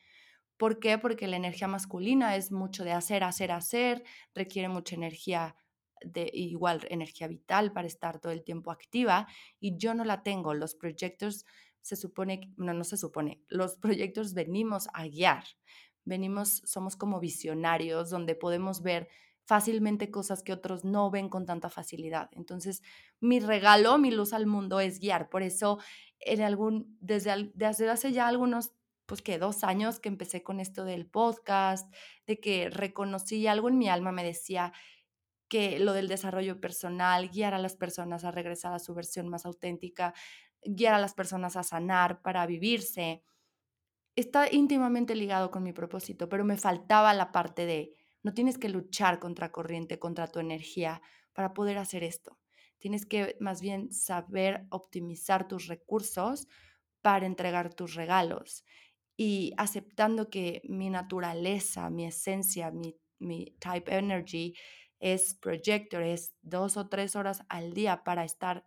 ¿Por 0.57 0.79
qué? 0.79 0.97
Porque 0.97 1.27
la 1.27 1.37
energía 1.37 1.69
masculina 1.69 2.37
es 2.37 2.51
mucho 2.51 2.85
de 2.85 2.93
hacer, 2.93 3.25
hacer, 3.25 3.53
hacer, 3.53 4.05
requiere 4.35 4.69
mucha 4.69 4.95
energía 4.95 5.57
de 6.03 6.31
igual 6.33 6.87
energía 6.91 7.27
vital 7.27 7.73
para 7.73 7.87
estar 7.87 8.21
todo 8.21 8.33
el 8.33 8.45
tiempo 8.45 8.71
activa 8.71 9.27
y 9.61 9.77
yo 9.77 9.95
no 9.95 10.05
la 10.05 10.23
tengo. 10.23 10.55
Los 10.55 10.75
proyectos 10.75 11.45
se 11.81 11.97
supone, 11.97 12.53
no, 12.57 12.75
no 12.75 12.85
se 12.85 12.97
supone, 12.97 13.43
los 13.49 13.77
proyectos 13.77 14.35
venimos 14.35 14.89
a 14.93 15.07
guiar, 15.07 15.45
venimos, 16.07 16.63
somos 16.65 16.97
como 16.97 17.21
visionarios, 17.21 18.09
donde 18.09 18.35
podemos 18.35 18.83
ver 18.83 19.09
fácilmente 19.45 20.11
cosas 20.11 20.43
que 20.43 20.53
otros 20.53 20.85
no 20.85 21.11
ven 21.11 21.29
con 21.29 21.47
tanta 21.47 21.71
facilidad. 21.71 22.31
Entonces, 22.33 22.83
mi 23.21 23.39
regalo, 23.39 23.99
mi 23.99 24.11
luz 24.11 24.33
al 24.33 24.47
mundo 24.47 24.81
es 24.81 24.99
guiar. 24.99 25.29
Por 25.29 25.43
eso, 25.43 25.79
en 26.19 26.43
algún, 26.43 26.97
desde, 27.01 27.51
desde 27.55 27.89
hace 27.89 28.13
ya 28.13 28.27
algunos, 28.27 28.73
pues 29.07 29.23
que 29.23 29.39
dos 29.39 29.63
años 29.63 30.01
que 30.01 30.09
empecé 30.09 30.43
con 30.43 30.59
esto 30.59 30.85
del 30.85 31.07
podcast, 31.07 31.95
de 32.27 32.41
que 32.41 32.71
reconocí 32.71 33.47
algo 33.47 33.69
en 33.69 33.79
mi 33.79 33.89
alma, 33.89 34.11
me 34.11 34.25
decía 34.25 34.73
que 35.49 35.79
lo 35.79 35.93
del 35.93 36.09
desarrollo 36.09 36.61
personal, 36.61 37.29
guiar 37.29 37.55
a 37.55 37.59
las 37.59 37.77
personas 37.77 38.25
a 38.25 38.33
regresar 38.33 38.73
a 38.73 38.81
su 38.81 38.95
versión 38.95 39.29
más 39.29 39.47
auténtica, 39.47 40.13
guiar 40.65 40.95
a 40.95 40.99
las 40.99 41.15
personas 41.15 41.57
a 41.57 41.63
sanar 41.63 42.21
para 42.23 42.47
vivirse, 42.47 43.23
está 44.17 44.51
íntimamente 44.51 45.15
ligado 45.15 45.51
con 45.51 45.63
mi 45.63 45.73
propósito, 45.73 46.29
pero 46.29 46.45
me 46.45 46.57
faltaba 46.57 47.15
la 47.15 47.31
parte 47.33 47.67
de 47.67 47.93
no 48.23 48.35
tienes 48.35 48.59
que 48.59 48.69
luchar 48.69 49.21
contra 49.21 49.53
corriente, 49.53 49.99
contra 49.99 50.27
tu 50.27 50.41
energía 50.41 51.01
para 51.33 51.55
poder 51.55 51.79
hacer 51.79 52.03
esto. 52.03 52.39
Tienes 52.79 53.07
que 53.07 53.37
más 53.41 53.61
bien 53.61 53.93
saber 53.93 54.67
optimizar 54.71 55.47
tus 55.47 55.69
recursos 55.69 56.49
para 57.03 57.27
entregar 57.27 57.73
tus 57.73 57.95
regalos 57.95 58.65
y 59.17 59.53
aceptando 59.57 60.29
que 60.29 60.63
mi 60.65 60.91
naturaleza, 60.91 61.89
mi 61.91 62.05
esencia, 62.07 62.71
mi, 62.71 63.55
type 63.61 63.97
energy 63.97 64.55
es 64.99 65.35
projector, 65.35 66.03
es 66.03 66.35
dos 66.43 66.77
o 66.77 66.89
tres 66.89 67.17
horas 67.17 67.43
al 67.49 67.73
día 67.73 68.03
para 68.03 68.25
estar 68.25 68.67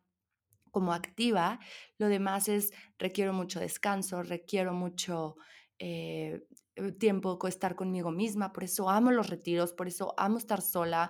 como 0.72 0.94
activa, 0.94 1.60
lo 1.98 2.08
demás 2.08 2.48
es 2.50 2.72
requiero 2.98 3.34
mucho 3.34 3.60
descanso, 3.60 4.24
requiero 4.24 4.74
mucho 4.74 5.36
eh, 5.80 6.42
eh, 6.76 6.92
tiempo 6.94 7.40
estar 7.48 7.76
conmigo 7.76 8.12
misma, 8.12 8.52
por 8.54 8.64
eso 8.64 8.90
amo 8.90 9.12
los 9.12 9.30
retiros, 9.30 9.74
por 9.74 9.88
eso 9.88 10.14
amo 10.18 10.38
estar 10.38 10.62
sola, 10.62 11.10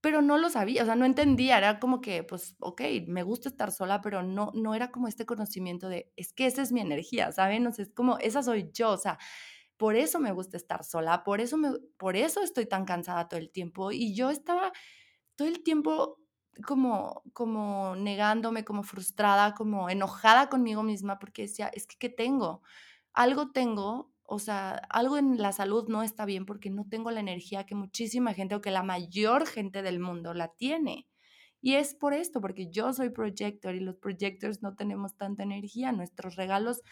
pero 0.00 0.20
no 0.20 0.36
lo 0.36 0.50
sabía, 0.50 0.82
o 0.82 0.84
sea, 0.86 0.96
no 0.96 1.06
entendía, 1.06 1.56
era 1.56 1.80
como 1.80 2.02
que, 2.02 2.24
pues, 2.24 2.56
ok, 2.60 2.82
me 3.06 3.22
gusta 3.22 3.48
estar 3.48 3.72
sola, 3.72 4.02
pero 4.02 4.22
no, 4.22 4.50
no 4.54 4.74
era 4.74 4.90
como 4.90 5.08
este 5.08 5.24
conocimiento 5.24 5.88
de, 5.88 6.12
es 6.16 6.34
que 6.34 6.44
esa 6.44 6.60
es 6.60 6.72
mi 6.72 6.82
energía, 6.82 7.32
¿saben? 7.32 7.66
O 7.66 7.72
sea, 7.72 7.84
es 7.86 7.92
como, 7.94 8.18
esa 8.18 8.42
soy 8.42 8.70
yo, 8.74 8.90
o 8.90 8.98
sea, 8.98 9.18
por 9.78 9.96
eso 9.96 10.20
me 10.20 10.32
gusta 10.32 10.56
estar 10.58 10.84
sola, 10.84 11.24
por 11.24 11.40
eso, 11.40 11.56
me, 11.56 11.70
por 11.96 12.16
eso 12.16 12.42
estoy 12.42 12.66
tan 12.66 12.84
cansada 12.84 13.28
todo 13.28 13.40
el 13.40 13.50
tiempo 13.50 13.92
y 13.92 14.14
yo 14.14 14.30
estaba 14.30 14.72
todo 15.36 15.48
el 15.48 15.62
tiempo 15.62 16.18
como, 16.66 17.22
como 17.32 17.96
negándome, 17.96 18.64
como 18.64 18.82
frustrada, 18.82 19.54
como 19.54 19.90
enojada 19.90 20.48
conmigo 20.48 20.82
misma 20.82 21.18
porque 21.18 21.42
decía, 21.42 21.68
es 21.68 21.86
que, 21.86 21.96
¿qué 21.98 22.08
tengo? 22.08 22.62
Algo 23.12 23.50
tengo, 23.52 24.12
o 24.22 24.38
sea, 24.38 24.70
algo 24.90 25.18
en 25.18 25.40
la 25.40 25.52
salud 25.52 25.88
no 25.88 26.02
está 26.02 26.24
bien 26.24 26.46
porque 26.46 26.70
no 26.70 26.86
tengo 26.88 27.10
la 27.10 27.20
energía 27.20 27.66
que 27.66 27.74
muchísima 27.74 28.34
gente 28.34 28.54
o 28.54 28.60
que 28.60 28.70
la 28.70 28.82
mayor 28.82 29.46
gente 29.46 29.82
del 29.82 30.00
mundo 30.00 30.34
la 30.34 30.48
tiene. 30.48 31.06
Y 31.60 31.76
es 31.76 31.94
por 31.94 32.12
esto, 32.12 32.40
porque 32.42 32.68
yo 32.70 32.92
soy 32.92 33.08
projector 33.08 33.74
y 33.74 33.80
los 33.80 33.96
projectors 33.96 34.62
no 34.62 34.74
tenemos 34.76 35.16
tanta 35.16 35.44
energía. 35.44 35.92
Nuestros 35.92 36.36
regalos 36.36 36.82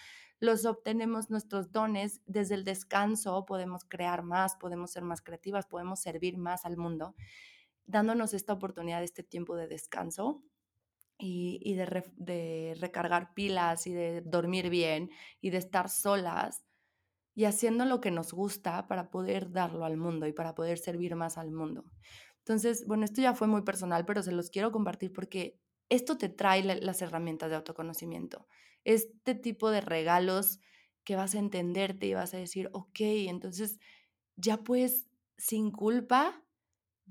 los 0.40 0.64
obtenemos, 0.64 1.31
nuestros 1.31 1.70
dones 1.70 2.20
desde 2.27 2.57
el 2.57 2.64
descanso, 2.64 3.44
podemos 3.46 3.85
crear 3.85 4.22
más, 4.25 4.57
podemos 4.57 4.90
ser 4.90 5.05
más 5.05 5.22
creativas, 5.22 5.66
podemos 5.66 6.01
servir 6.01 6.37
más 6.37 6.64
al 6.64 6.77
mundo, 6.77 7.14
dándonos 7.86 8.34
esta 8.34 8.52
oportunidad, 8.52 9.02
este 9.02 9.22
tiempo 9.22 9.56
de 9.56 9.68
descanso 9.68 10.42
y, 11.18 11.74
de, 11.74 12.04
de 12.16 12.76
recargar 12.80 13.32
pilas 13.34 13.86
y 13.86 13.92
de 13.92 14.22
dormir 14.22 14.70
bien 14.70 15.10
y 15.40 15.50
de 15.50 15.58
estar 15.58 15.88
solas 15.88 16.64
y 17.34 17.44
haciendo 17.44 17.84
lo 17.84 18.00
que 18.00 18.10
nos 18.10 18.32
gusta 18.32 18.86
para 18.88 19.10
poder 19.10 19.52
darlo 19.52 19.84
al 19.84 19.96
mundo 19.96 20.26
y 20.26 20.32
para 20.32 20.54
poder 20.54 20.78
servir 20.78 21.14
más 21.14 21.38
al 21.38 21.50
mundo. 21.50 21.84
Entonces, 22.38 22.86
bueno, 22.86 23.04
esto 23.04 23.22
ya 23.22 23.34
fue 23.34 23.46
muy 23.46 23.62
personal, 23.62 24.04
pero 24.04 24.22
se 24.22 24.32
los 24.32 24.50
quiero 24.50 24.72
compartir 24.72 25.12
porque 25.12 25.60
esto 25.88 26.18
te 26.18 26.28
trae 26.28 26.62
las 26.62 27.02
herramientas 27.02 27.50
de 27.50 27.56
autoconocimiento. 27.56 28.48
Este 28.84 29.34
tipo 29.34 29.70
de 29.70 29.80
regalos 29.80 30.58
que 31.04 31.16
vas 31.16 31.34
a 31.34 31.38
entenderte 31.38 32.06
y 32.06 32.14
vas 32.14 32.34
a 32.34 32.38
decir, 32.38 32.68
ok, 32.72 33.00
entonces 33.00 33.78
ya 34.36 34.58
puedes 34.58 35.08
sin 35.36 35.70
culpa 35.70 36.41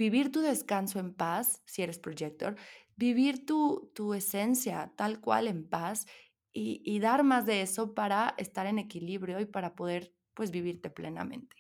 vivir 0.02 0.32
tu 0.32 0.42
descanso 0.42 0.98
en 0.98 1.14
paz, 1.14 1.62
si 1.66 1.84
eres 1.84 2.00
projector, 2.00 2.56
vivir 2.96 3.46
tu, 3.46 3.92
tu 3.94 4.16
esencia 4.16 4.92
tal 4.96 5.22
cual 5.22 5.48
en 5.48 5.70
paz 5.70 6.08
y, 6.52 6.82
y, 6.84 7.00
dar 7.00 7.24
más 7.24 7.46
de 7.46 7.62
eso 7.62 7.94
para 7.94 8.34
estar 8.38 8.66
en 8.66 8.80
equilibrio 8.80 9.40
y 9.40 9.46
para 9.46 9.76
poder 9.76 10.12
pues 10.34 10.50
vivirte 10.50 10.90
plenamente. 10.90 11.56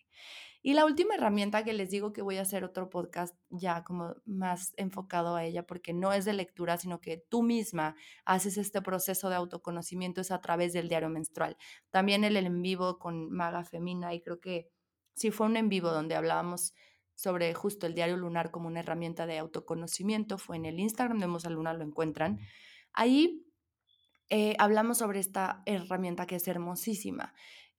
Y 0.63 0.73
la 0.73 0.85
última 0.85 1.13
herramienta 1.13 1.63
que 1.63 1.73
les 1.73 1.91
digo 1.91 2.13
que 2.13 2.23
voy 2.23 2.37
a 2.37 2.41
hacer 2.41 2.63
otro 2.63 2.89
podcast 2.89 3.35
ya 3.49 3.83
como 3.83 4.15
más 4.25 4.73
enfocado 4.75 5.35
a 5.35 5.43
ella, 5.43 5.67
porque 5.67 5.93
no 5.93 6.11
es 6.11 6.25
de 6.25 6.33
lectura, 6.33 6.77
sino 6.77 6.99
que 6.99 7.17
tú 7.17 7.43
misma 7.43 7.95
haces 8.25 8.57
este 8.57 8.81
proceso 8.81 9.29
de 9.29 9.35
autoconocimiento 9.35 10.19
es 10.19 10.31
a 10.31 10.41
través 10.41 10.73
del 10.73 10.89
diario 10.89 11.09
menstrual. 11.09 11.57
También 11.91 12.23
el 12.23 12.37
en 12.37 12.61
vivo 12.63 12.97
con 12.97 13.29
Maga 13.29 13.63
Femina 13.63 14.15
y 14.15 14.21
creo 14.21 14.39
que 14.39 14.67
sí 15.13 15.29
fue 15.29 15.45
un 15.45 15.57
en 15.57 15.69
vivo 15.69 15.91
donde 15.91 16.15
hablábamos 16.15 16.73
sobre 17.21 17.53
justo 17.53 17.85
el 17.85 17.93
diario 17.93 18.17
lunar 18.17 18.49
como 18.49 18.67
una 18.67 18.79
herramienta 18.79 19.27
de 19.27 19.37
autoconocimiento, 19.37 20.39
fue 20.39 20.55
en 20.55 20.65
el 20.65 20.79
Instagram 20.79 21.19
de 21.19 21.27
Mosa 21.27 21.51
Luna, 21.51 21.73
lo 21.73 21.83
encuentran. 21.83 22.39
Ahí 22.93 23.45
eh, 24.29 24.55
hablamos 24.57 24.97
sobre 24.97 25.19
esta 25.19 25.61
herramienta 25.65 26.25
que 26.25 26.37
es 26.37 26.47
hermosísima 26.47 27.33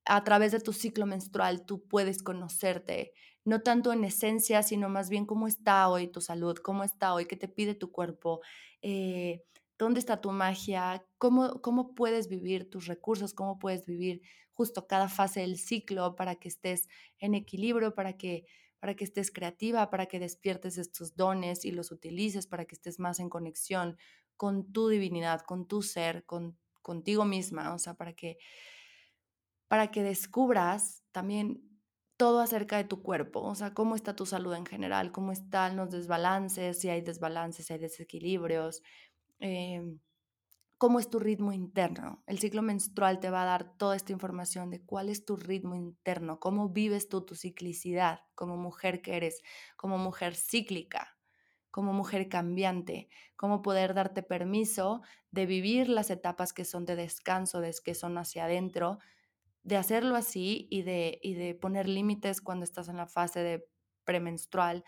a 0.05 0.23
través 0.23 0.51
de 0.51 0.59
tu 0.59 0.73
ciclo 0.73 1.05
menstrual 1.05 1.65
tú 1.65 1.87
puedes 1.87 2.21
conocerte, 2.23 3.13
no 3.45 3.61
tanto 3.61 3.93
en 3.93 4.03
esencia, 4.03 4.63
sino 4.63 4.89
más 4.89 5.09
bien 5.09 5.25
cómo 5.25 5.47
está 5.47 5.87
hoy 5.89 6.07
tu 6.07 6.21
salud, 6.21 6.57
cómo 6.57 6.83
está 6.83 7.13
hoy, 7.13 7.25
qué 7.25 7.35
te 7.35 7.47
pide 7.47 7.75
tu 7.75 7.91
cuerpo, 7.91 8.41
eh, 8.81 9.43
dónde 9.77 9.99
está 9.99 10.21
tu 10.21 10.31
magia, 10.31 11.05
cómo, 11.17 11.61
cómo 11.61 11.95
puedes 11.95 12.27
vivir 12.29 12.69
tus 12.69 12.87
recursos, 12.87 13.33
cómo 13.33 13.59
puedes 13.59 13.85
vivir 13.85 14.21
justo 14.53 14.87
cada 14.87 15.09
fase 15.09 15.41
del 15.41 15.57
ciclo 15.57 16.15
para 16.15 16.35
que 16.35 16.47
estés 16.47 16.87
en 17.19 17.33
equilibrio, 17.33 17.95
para 17.95 18.13
que, 18.17 18.45
para 18.83 18.95
que 18.95 19.05
estés 19.05 19.31
creativa, 19.31 19.89
para 19.89 20.07
que 20.07 20.19
despiertes 20.19 20.77
estos 20.77 21.15
dones 21.15 21.63
y 21.63 21.71
los 21.71 21.89
utilices, 21.89 22.47
para 22.47 22.65
que 22.65 22.75
estés 22.75 22.99
más 22.99 23.21
en 23.21 23.29
conexión 23.29 23.95
con 24.35 24.73
tu 24.73 24.89
divinidad, 24.89 25.39
con 25.39 25.69
tu 25.69 25.81
ser, 25.81 26.25
con, 26.25 26.59
contigo 26.81 27.23
misma, 27.23 27.73
o 27.73 27.79
sea, 27.79 27.93
para 27.93 28.11
que 28.11 28.39
para 29.69 29.89
que 29.89 30.03
descubras 30.03 31.05
también 31.13 31.63
todo 32.17 32.41
acerca 32.41 32.75
de 32.75 32.83
tu 32.83 33.01
cuerpo, 33.01 33.39
o 33.39 33.55
sea, 33.55 33.73
cómo 33.73 33.95
está 33.95 34.17
tu 34.17 34.25
salud 34.25 34.53
en 34.53 34.65
general, 34.65 35.13
cómo 35.13 35.31
están 35.31 35.77
los 35.77 35.89
desbalances, 35.89 36.81
si 36.81 36.89
hay 36.89 36.99
desbalances, 36.99 37.67
si 37.67 37.71
hay 37.71 37.79
desequilibrios, 37.79 38.83
em, 39.39 39.97
cómo 40.77 40.99
es 40.99 41.09
tu 41.09 41.19
ritmo 41.19 41.53
interno. 41.53 42.23
El 42.27 42.39
ciclo 42.39 42.61
menstrual 42.61 43.19
te 43.19 43.29
va 43.29 43.43
a 43.43 43.45
dar 43.45 43.77
toda 43.77 43.95
esta 43.95 44.11
información 44.11 44.69
de 44.69 44.83
cuál 44.83 45.09
es 45.09 45.25
tu 45.25 45.35
ritmo 45.35 45.75
interno, 45.75 46.39
cómo 46.39 46.69
vives 46.69 47.09
tú 47.09 47.25
tu 47.25 47.35
ciclicidad 47.35 48.21
como 48.35 48.57
mujer 48.57 49.01
que 49.01 49.15
eres, 49.15 49.41
como 49.77 49.97
mujer 49.97 50.35
cíclica, 50.35 51.17
como 51.71 51.93
mujer 51.93 52.29
cambiante, 52.29 53.09
cómo 53.35 53.61
poder 53.61 53.93
darte 53.93 54.21
permiso 54.21 55.01
de 55.31 55.45
vivir 55.45 55.89
las 55.89 56.11
etapas 56.11 56.53
que 56.53 56.65
son 56.65 56.85
de 56.85 56.95
descanso, 56.95 57.61
de 57.61 57.73
que 57.83 57.95
son 57.95 58.17
hacia 58.17 58.45
adentro, 58.45 58.99
de 59.63 59.77
hacerlo 59.77 60.15
así 60.15 60.67
y 60.69 60.83
de, 60.83 61.19
y 61.23 61.33
de 61.33 61.55
poner 61.55 61.87
límites 61.87 62.41
cuando 62.41 62.63
estás 62.63 62.89
en 62.89 62.97
la 62.97 63.07
fase 63.07 63.39
de 63.39 63.65
premenstrual, 64.03 64.83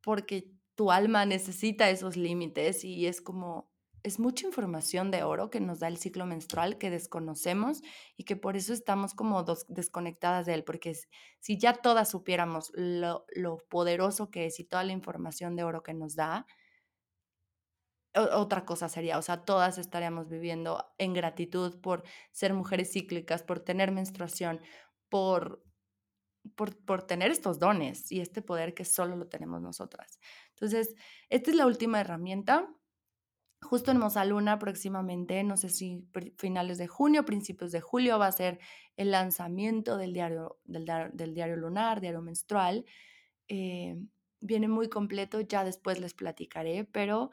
porque 0.00 0.52
tu 0.74 0.92
alma 0.92 1.26
necesita 1.26 1.90
esos 1.90 2.16
límites 2.16 2.84
y 2.84 3.06
es 3.06 3.20
como, 3.20 3.72
es 4.08 4.18
mucha 4.18 4.46
información 4.46 5.10
de 5.10 5.22
oro 5.22 5.50
que 5.50 5.60
nos 5.60 5.80
da 5.80 5.88
el 5.88 5.98
ciclo 5.98 6.26
menstrual 6.26 6.78
que 6.78 6.90
desconocemos 6.90 7.82
y 8.16 8.24
que 8.24 8.36
por 8.36 8.56
eso 8.56 8.72
estamos 8.72 9.14
como 9.14 9.42
dos, 9.44 9.66
desconectadas 9.68 10.46
de 10.46 10.54
él, 10.54 10.64
porque 10.64 10.96
si 11.38 11.58
ya 11.58 11.74
todas 11.74 12.10
supiéramos 12.10 12.72
lo, 12.74 13.24
lo 13.34 13.58
poderoso 13.68 14.30
que 14.30 14.46
es 14.46 14.58
y 14.60 14.64
toda 14.64 14.84
la 14.84 14.92
información 14.92 15.56
de 15.56 15.64
oro 15.64 15.82
que 15.82 15.94
nos 15.94 16.14
da, 16.14 16.46
otra 18.14 18.64
cosa 18.64 18.88
sería, 18.88 19.18
o 19.18 19.22
sea, 19.22 19.44
todas 19.44 19.78
estaríamos 19.78 20.28
viviendo 20.28 20.92
en 20.98 21.12
gratitud 21.14 21.80
por 21.80 22.02
ser 22.32 22.54
mujeres 22.54 22.92
cíclicas, 22.92 23.42
por 23.42 23.60
tener 23.60 23.92
menstruación, 23.92 24.60
por, 25.08 25.62
por, 26.56 26.76
por, 26.84 27.02
tener 27.02 27.30
estos 27.30 27.58
dones 27.58 28.10
y 28.10 28.20
este 28.20 28.42
poder 28.42 28.74
que 28.74 28.84
solo 28.84 29.16
lo 29.16 29.28
tenemos 29.28 29.60
nosotras. 29.60 30.18
Entonces, 30.50 30.94
esta 31.28 31.50
es 31.50 31.56
la 31.56 31.66
última 31.66 32.00
herramienta. 32.00 32.68
Justo 33.60 33.90
en 33.90 33.98
Mosaluna 33.98 34.58
próximamente, 34.58 35.42
no 35.42 35.56
sé 35.56 35.68
si 35.68 36.06
finales 36.36 36.78
de 36.78 36.86
junio, 36.86 37.24
principios 37.24 37.72
de 37.72 37.80
julio, 37.80 38.18
va 38.18 38.28
a 38.28 38.32
ser 38.32 38.60
el 38.96 39.10
lanzamiento 39.10 39.96
del 39.96 40.12
diario, 40.12 40.58
del, 40.64 40.86
del 41.12 41.34
diario 41.34 41.56
lunar, 41.56 42.00
diario 42.00 42.22
menstrual. 42.22 42.84
Eh, 43.48 43.96
viene 44.40 44.68
muy 44.68 44.88
completo, 44.88 45.40
ya 45.40 45.64
después 45.64 46.00
les 46.00 46.14
platicaré, 46.14 46.84
pero 46.84 47.30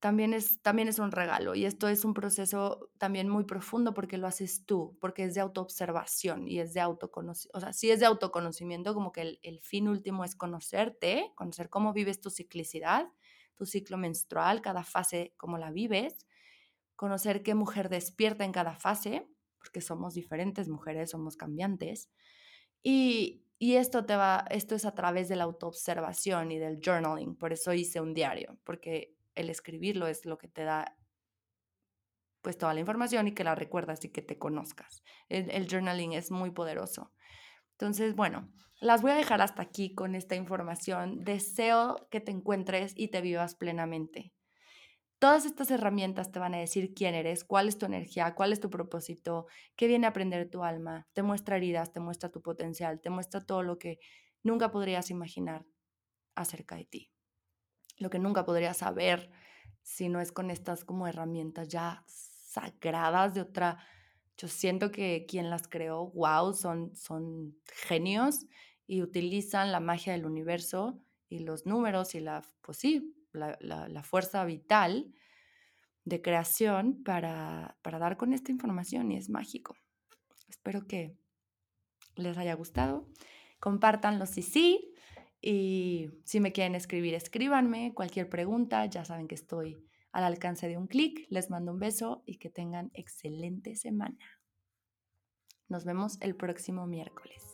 también 0.00 0.32
es, 0.32 0.60
también 0.62 0.88
es 0.88 0.98
un 0.98 1.10
regalo 1.10 1.54
y 1.54 1.64
esto 1.64 1.88
es 1.88 2.04
un 2.04 2.14
proceso 2.14 2.90
también 2.98 3.28
muy 3.28 3.44
profundo 3.44 3.94
porque 3.94 4.18
lo 4.18 4.26
haces 4.26 4.64
tú, 4.64 4.96
porque 5.00 5.24
es 5.24 5.34
de 5.34 5.40
autoobservación 5.40 6.46
y 6.46 6.60
es 6.60 6.72
de 6.72 6.80
autoconocimiento, 6.80 7.58
o 7.58 7.60
sea, 7.60 7.72
sí 7.72 7.90
es 7.90 8.00
de 8.00 8.06
autoconocimiento, 8.06 8.94
como 8.94 9.10
que 9.12 9.22
el, 9.22 9.40
el, 9.42 9.60
fin 9.60 9.88
último 9.88 10.24
es 10.24 10.36
conocerte, 10.36 11.32
conocer 11.34 11.68
cómo 11.68 11.92
vives 11.92 12.20
tu 12.20 12.30
ciclicidad, 12.30 13.08
tu 13.58 13.66
ciclo 13.66 13.98
menstrual, 13.98 14.62
cada 14.62 14.84
fase, 14.84 15.34
cómo 15.36 15.58
la 15.58 15.70
vives, 15.70 16.26
conocer 16.96 17.42
qué 17.42 17.54
mujer 17.54 17.90
despierta 17.90 18.44
en 18.44 18.52
cada 18.52 18.74
fase, 18.74 19.28
porque 19.58 19.82
somos 19.82 20.14
diferentes 20.14 20.68
mujeres, 20.68 21.10
somos 21.10 21.36
cambiantes, 21.36 22.08
y, 22.82 23.44
y 23.58 23.74
esto 23.74 24.06
te 24.06 24.16
va, 24.16 24.46
esto 24.50 24.74
es 24.74 24.84
a 24.84 24.94
través 24.94 25.28
de 25.28 25.36
la 25.36 25.44
autoobservación 25.44 26.52
y 26.52 26.58
del 26.58 26.80
journaling, 26.82 27.36
por 27.36 27.52
eso 27.52 27.74
hice 27.74 28.00
un 28.00 28.14
diario, 28.14 28.58
porque 28.64 29.14
el 29.34 29.50
escribirlo 29.50 30.06
es 30.06 30.24
lo 30.24 30.38
que 30.38 30.48
te 30.48 30.64
da 30.64 30.96
pues 32.42 32.56
toda 32.56 32.74
la 32.74 32.80
información 32.80 33.28
y 33.28 33.34
que 33.34 33.44
la 33.44 33.54
recuerdas 33.54 34.04
y 34.04 34.10
que 34.10 34.22
te 34.22 34.38
conozcas. 34.38 35.02
El, 35.28 35.68
journaling 35.68 36.12
es 36.12 36.30
muy 36.30 36.50
poderoso. 36.50 37.12
Entonces, 37.78 38.14
bueno, 38.14 38.48
las 38.80 39.02
voy 39.02 39.12
a 39.12 39.16
dejar 39.16 39.40
hasta 39.40 39.62
aquí 39.62 39.94
con 39.94 40.14
esta 40.14 40.34
información. 40.34 41.24
Deseo 41.24 42.08
que 42.10 42.20
te 42.20 42.32
encuentres 42.32 42.92
y 42.96 43.08
te 43.08 43.20
vivas 43.20 43.54
plenamente. 43.54 44.32
Todas 45.18 45.46
estas 45.46 45.70
herramientas 45.70 46.30
te 46.30 46.38
van 46.38 46.54
a 46.54 46.58
decir 46.58 46.94
quién 46.94 47.14
eres, 47.14 47.44
cuál 47.44 47.68
es 47.68 47.78
tu 47.78 47.86
energía, 47.86 48.34
cuál 48.34 48.52
es 48.52 48.60
tu 48.60 48.70
propósito, 48.70 49.46
qué 49.76 49.88
viene 49.88 50.06
a 50.06 50.10
aprender 50.10 50.48
tu 50.48 50.62
alma. 50.62 51.08
Te 51.12 51.22
muestra 51.22 51.56
heridas, 51.56 51.92
te 51.92 52.00
muestra 52.00 52.30
tu 52.30 52.40
potencial, 52.40 53.00
te 53.00 53.10
muestra 53.10 53.40
todo 53.40 53.62
lo 53.62 53.78
que 53.78 53.98
nunca 54.42 54.70
podrías 54.70 55.10
imaginar 55.10 55.66
acerca 56.36 56.76
de 56.76 56.84
ti 56.84 57.10
lo 57.98 58.10
que 58.10 58.18
nunca 58.18 58.44
podría 58.44 58.74
saber 58.74 59.30
si 59.82 60.08
no 60.08 60.20
es 60.20 60.32
con 60.32 60.50
estas 60.50 60.84
como 60.84 61.06
herramientas 61.06 61.68
ya 61.68 62.04
sagradas 62.06 63.34
de 63.34 63.42
otra. 63.42 63.78
Yo 64.38 64.46
siento 64.46 64.92
que 64.92 65.26
quien 65.28 65.50
las 65.50 65.66
creó, 65.66 66.12
wow, 66.12 66.54
son, 66.54 66.94
son 66.94 67.58
genios 67.88 68.46
y 68.86 69.02
utilizan 69.02 69.72
la 69.72 69.80
magia 69.80 70.12
del 70.12 70.26
universo 70.26 71.02
y 71.28 71.40
los 71.40 71.66
números 71.66 72.14
y 72.14 72.20
la, 72.20 72.42
pues 72.62 72.78
sí, 72.78 73.14
la, 73.32 73.58
la, 73.60 74.02
fuerza 74.04 74.44
vital 74.44 75.12
de 76.04 76.22
creación 76.22 77.02
para, 77.02 77.76
para 77.82 77.98
dar 77.98 78.16
con 78.16 78.32
esta 78.32 78.52
información 78.52 79.10
y 79.10 79.16
es 79.16 79.28
mágico. 79.28 79.74
Espero 80.48 80.86
que 80.86 81.16
les 82.14 82.38
haya 82.38 82.54
gustado. 82.54 83.08
Compártanlo 83.58 84.24
si 84.24 84.42
sí. 84.42 84.94
Y 85.40 86.10
si 86.24 86.40
me 86.40 86.52
quieren 86.52 86.74
escribir, 86.74 87.14
escríbanme. 87.14 87.92
Cualquier 87.92 88.28
pregunta, 88.28 88.86
ya 88.86 89.04
saben 89.04 89.28
que 89.28 89.34
estoy 89.34 89.87
al 90.18 90.24
alcance 90.24 90.68
de 90.68 90.76
un 90.76 90.86
clic. 90.86 91.26
Les 91.30 91.48
mando 91.48 91.72
un 91.72 91.78
beso 91.78 92.22
y 92.26 92.38
que 92.38 92.50
tengan 92.50 92.90
excelente 92.92 93.76
semana. 93.76 94.18
Nos 95.68 95.84
vemos 95.84 96.18
el 96.20 96.34
próximo 96.34 96.86
miércoles. 96.86 97.47